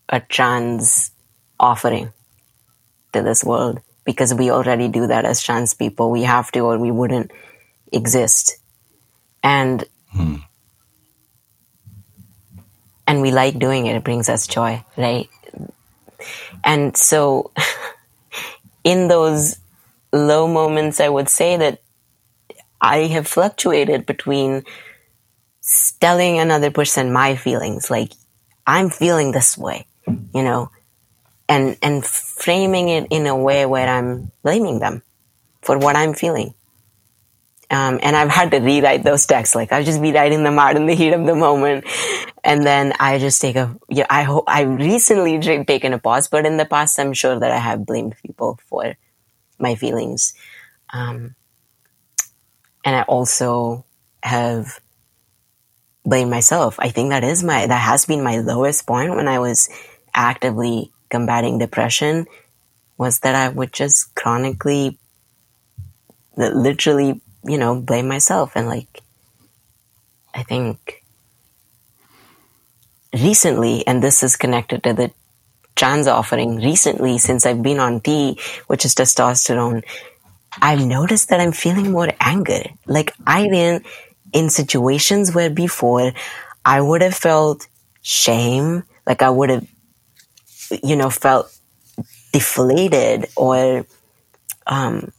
[0.10, 1.12] a trans
[1.60, 2.14] offering
[3.14, 6.12] to this world because we already do that as trans people.
[6.12, 7.32] We have to, or we wouldn't
[7.92, 8.58] exist.
[9.42, 10.36] And hmm.
[13.08, 13.96] and we like doing it.
[13.96, 15.30] It brings us joy, right?
[16.64, 17.52] And so,
[18.84, 19.58] in those
[20.12, 21.82] low moments, I would say that
[22.82, 24.64] I have fluctuated between
[26.00, 28.12] telling another person my feelings, like
[28.68, 30.70] I'm feeling this way, you know,
[31.48, 35.02] and and framing it in a way where I'm blaming them
[35.62, 36.54] for what I'm feeling.
[37.74, 39.56] Um, and I've had to rewrite those texts.
[39.56, 41.86] Like I'll just be writing them out in the heat of the moment,
[42.44, 43.76] and then I just take a.
[43.90, 47.50] Yeah, I hope I recently taken a pause, but in the past, I'm sure that
[47.50, 48.96] I have blamed people for
[49.58, 50.36] my feelings,
[50.94, 51.34] um,
[52.86, 53.86] and I also
[54.22, 54.80] have
[56.06, 56.76] blamed myself.
[56.78, 59.68] I think that is my that has been my lowest point when I was
[60.14, 62.28] actively combating depression
[62.98, 65.00] was that I would just chronically,
[66.38, 68.54] literally, you know, blame myself.
[68.56, 69.02] And like,
[70.34, 71.04] I think
[73.14, 75.12] recently, and this is connected to the
[75.76, 79.84] trans offering, recently, since I've been on T, which is testosterone,
[80.62, 82.64] I've noticed that I'm feeling more anger.
[82.86, 83.84] Like, I been
[84.34, 86.14] in situations where before
[86.66, 87.68] I would have felt
[88.02, 89.68] shame, like I would have,
[90.84, 91.52] you know, felt
[92.32, 93.86] deflated or
[94.68, 95.12] um,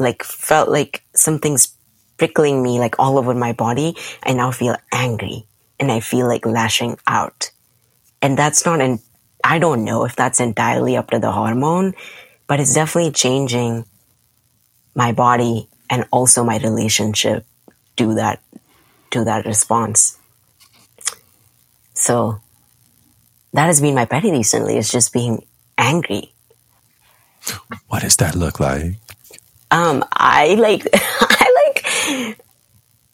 [0.00, 1.76] like felt like something's
[2.18, 3.96] prickling me like all over my body.
[4.22, 5.46] I now feel angry
[5.78, 7.50] and I feel like lashing out.
[8.22, 9.00] And that's not an,
[9.44, 11.94] I don't know if that's entirely up to the hormone,
[12.46, 13.86] but it's definitely changing
[14.94, 17.44] my body and also my relationship
[17.96, 18.42] to that,
[19.12, 20.18] to that response.
[21.94, 22.40] So
[23.52, 25.44] that has been my petty recently is just being
[25.78, 26.32] angry
[27.88, 28.94] What does that look like?
[29.70, 32.36] Um i like i like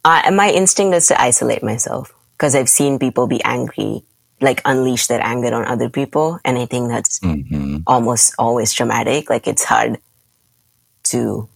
[0.05, 4.03] I my instinct is to isolate myself because i've seen people be angry
[4.41, 9.31] like unleash their anger on other people and i think that's hmm almost always traumatic.
[9.31, 9.99] Like it's hard
[11.05, 11.49] to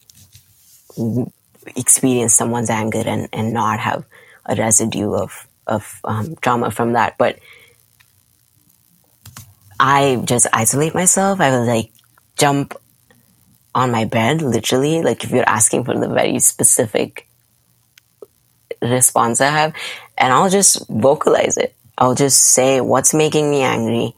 [1.77, 4.05] experience someone's anger and, and not have
[4.47, 7.19] a residue of of um, trauma from that.
[7.19, 7.39] But
[9.79, 11.41] i just isolate myself.
[11.41, 11.91] I will like
[12.37, 12.75] jump
[13.75, 17.27] on my bed, literally, like if you're asking for the very specific
[18.83, 19.75] response I have,
[20.19, 21.75] and I'll just vocalize it.
[21.99, 24.15] I'll just say what's making me angry.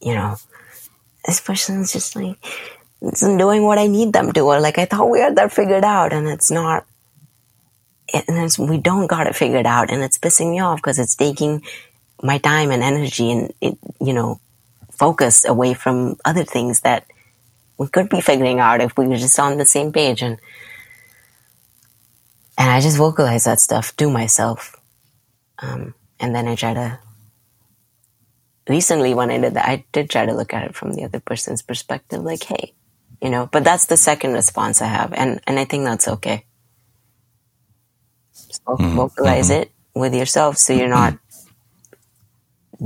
[0.00, 0.36] You know,
[1.26, 2.38] this person's just like
[3.02, 5.84] isn't doing what I need them to, or like I thought we had that figured
[5.84, 6.86] out, and it's not.
[8.12, 11.14] And it's, we don't got it figured out, and it's pissing me off because it's
[11.14, 11.62] taking
[12.22, 14.40] my time and energy and it, you know,
[14.90, 17.06] focus away from other things that
[17.80, 20.38] we could be figuring out if we were just on the same page and
[22.58, 24.76] and I just vocalize that stuff to myself.
[25.60, 26.98] Um, and then I try to
[28.68, 31.20] recently when I did that, I did try to look at it from the other
[31.20, 32.74] person's perspective, like, hey,
[33.22, 36.44] you know, but that's the second response I have, and and I think that's okay.
[38.46, 41.16] Just vo- vocalize it with yourself, so you're not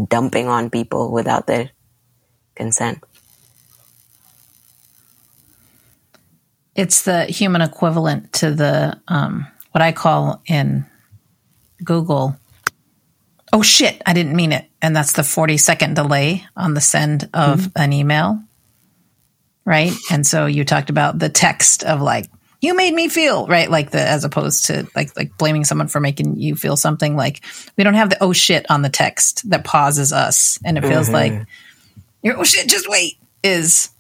[0.09, 1.71] dumping on people without their
[2.55, 3.03] consent.
[6.75, 10.87] It's the human equivalent to the um, what I call in
[11.83, 12.37] Google.
[13.53, 14.03] Oh shit!
[14.05, 17.83] I didn't mean it, and that's the forty second delay on the send of mm-hmm.
[17.83, 18.41] an email,
[19.65, 19.93] right?
[20.11, 22.27] And so you talked about the text of like
[22.65, 26.01] you made me feel right like the as opposed to like like blaming someone for
[26.01, 27.45] making you feel something like
[27.77, 31.11] we don't have the oh shit on the text that pauses us and it feels
[31.11, 31.37] mm-hmm.
[31.37, 31.47] like
[32.23, 33.91] your oh shit just wait is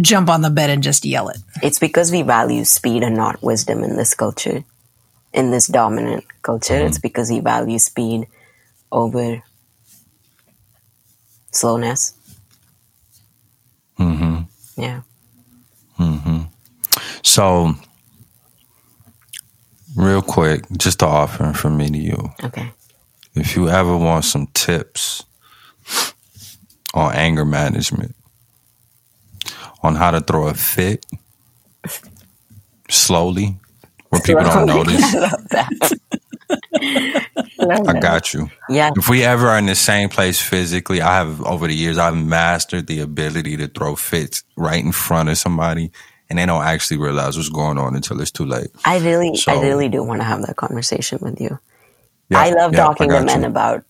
[0.00, 1.38] jump on the bed and just yell it.
[1.62, 4.64] It's because we value speed and not wisdom in this culture,
[5.32, 6.74] in this dominant culture.
[6.74, 6.86] Mm-hmm.
[6.86, 8.26] It's because we value speed
[8.90, 9.42] over
[11.50, 12.14] slowness.
[13.98, 14.42] Mm-hmm.
[14.80, 15.02] Yeah.
[15.98, 16.42] Mm-hmm.
[17.22, 17.74] So,
[19.96, 22.30] real quick, just to offer from me to you.
[22.42, 22.72] Okay.
[23.34, 25.24] If you ever want some tips
[26.92, 28.14] on anger management,
[29.84, 31.04] on how to throw a fit
[32.88, 33.56] slowly
[34.08, 35.14] where people don't notice.
[36.80, 38.50] I got you.
[38.68, 38.90] Yeah.
[38.96, 42.16] If we ever are in the same place physically, I have over the years I've
[42.16, 45.90] mastered the ability to throw fits right in front of somebody
[46.30, 48.68] and they don't actually realize what's going on until it's too late.
[48.84, 51.58] I really so, I really do want to have that conversation with you.
[52.30, 53.48] Yeah, I love yeah, talking I to men you.
[53.48, 53.84] about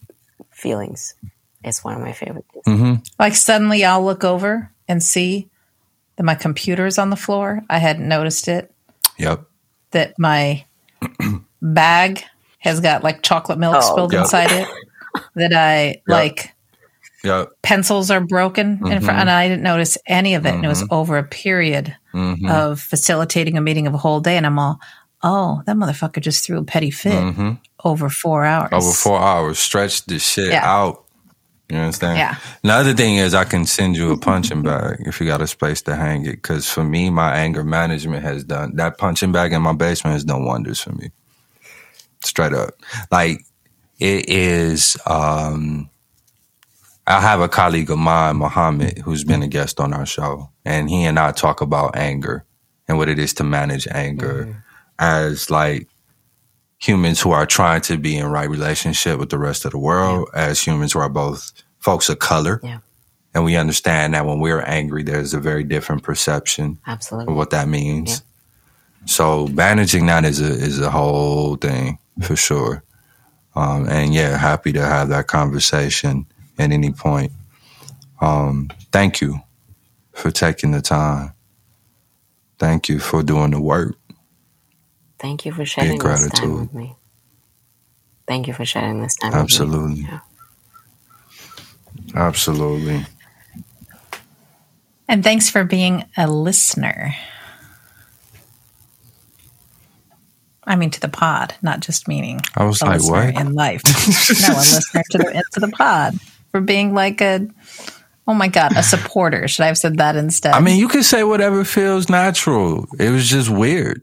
[0.51, 1.15] feelings.
[1.63, 2.65] It's one of my favorite things.
[2.67, 2.95] Mm-hmm.
[3.19, 5.49] Like suddenly I'll look over and see
[6.17, 7.63] that my computer is on the floor.
[7.69, 8.73] I hadn't noticed it.
[9.19, 9.45] Yep.
[9.93, 10.65] That my
[11.63, 12.23] bag
[12.59, 14.23] has got like chocolate milk oh, spilled yep.
[14.23, 14.69] inside it.
[15.37, 16.03] That I yep.
[16.07, 16.51] like.
[17.23, 17.53] Yep.
[17.63, 18.87] Pencils are broken mm-hmm.
[18.89, 20.49] in front, and I didn't notice any of it.
[20.49, 20.57] Mm-hmm.
[20.57, 20.95] And it was mm-hmm.
[20.95, 22.51] over a period mm-hmm.
[22.51, 24.79] of facilitating a meeting of a whole day, and I'm all,
[25.23, 27.53] oh, that motherfucker just threw a petty fit mm-hmm.
[27.83, 28.69] over four hours.
[28.73, 30.71] Over four hours, stretched the shit yeah.
[30.71, 31.04] out
[31.69, 32.19] you understand?
[32.19, 32.37] Yeah.
[32.63, 35.83] Another thing is I can send you a punching bag if you got a space
[35.83, 36.33] to hang it.
[36.33, 40.25] Because for me, my anger management has done that punching bag in my basement has
[40.25, 41.11] done wonders for me.
[42.25, 42.75] Straight up,
[43.11, 43.41] like
[43.99, 44.97] it is.
[45.07, 45.91] um
[47.07, 50.89] I have a colleague of mine, Muhammad, who's been a guest on our show, and
[50.89, 52.47] he and I talk about anger
[52.89, 54.59] and what it is to manage anger mm-hmm.
[54.99, 55.89] as like
[56.85, 60.29] humans who are trying to be in right relationship with the rest of the world
[60.35, 60.49] yeah.
[60.49, 62.61] as humans who are both folks of color.
[62.63, 62.81] Yeah.
[63.33, 67.33] And we understand that when we're angry, there's a very different perception Absolutely.
[67.33, 68.11] of what that means.
[68.11, 69.07] Yeah.
[69.07, 72.83] So managing that is a is a whole thing for sure.
[73.57, 76.27] Um, and yeah, happy to have that conversation
[76.59, 77.33] at any point.
[78.21, 79.41] Um, thank you
[80.13, 81.33] for taking the time.
[82.59, 83.97] Thank you for doing the work.
[85.25, 86.97] Thank you for sharing this time with me.
[88.29, 90.03] Thank you for sharing this time Absolutely.
[90.03, 90.21] Yeah.
[92.15, 93.07] Absolutely.
[95.09, 97.15] And thanks for being a listener.
[100.65, 102.43] I mean, to the pod, not just meaning.
[102.55, 103.35] I was like, what?
[103.35, 103.81] In life.
[103.87, 106.21] no, a listener to the, to the pod
[106.51, 107.49] for being like a,
[108.29, 109.49] oh my God, a supporter.
[109.49, 110.53] Should I have said that instead?
[110.53, 112.87] I mean, you can say whatever feels natural.
[112.99, 114.03] It was just weird.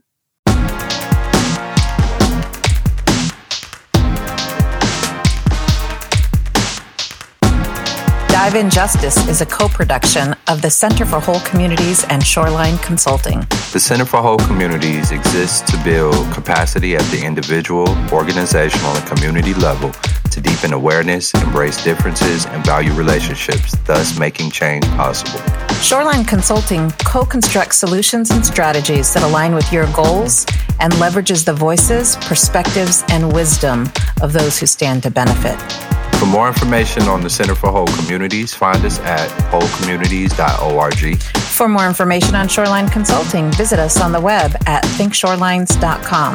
[8.42, 12.76] Dive in Justice is a co production of the Center for Whole Communities and Shoreline
[12.78, 13.38] Consulting.
[13.72, 19.54] The Center for Whole Communities exists to build capacity at the individual, organizational, and community
[19.54, 19.92] level
[20.32, 25.38] to deepen awareness, embrace differences, and value relationships, thus making change possible.
[25.76, 30.46] Shoreline Consulting co constructs solutions and strategies that align with your goals
[30.80, 33.88] and leverages the voices, perspectives, and wisdom
[34.20, 36.01] of those who stand to benefit.
[36.22, 41.20] For more information on the Center for Whole Communities, find us at wholecommunities.org.
[41.20, 46.34] For more information on Shoreline Consulting, visit us on the web at thinkshorelines.com.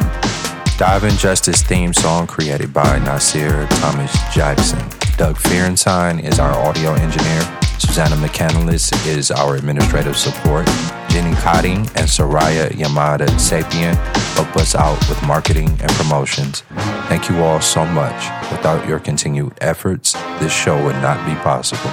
[0.76, 4.97] Dive in Justice theme song created by Nasir Thomas Jackson.
[5.18, 7.42] Doug Fierenstein is our audio engineer.
[7.80, 10.64] Susanna McCandless is our administrative support.
[11.08, 13.96] Jenny Cotting and Soraya Yamada Sapien
[14.36, 16.60] help us out with marketing and promotions.
[17.08, 18.14] Thank you all so much.
[18.52, 21.90] Without your continued efforts, this show would not be possible.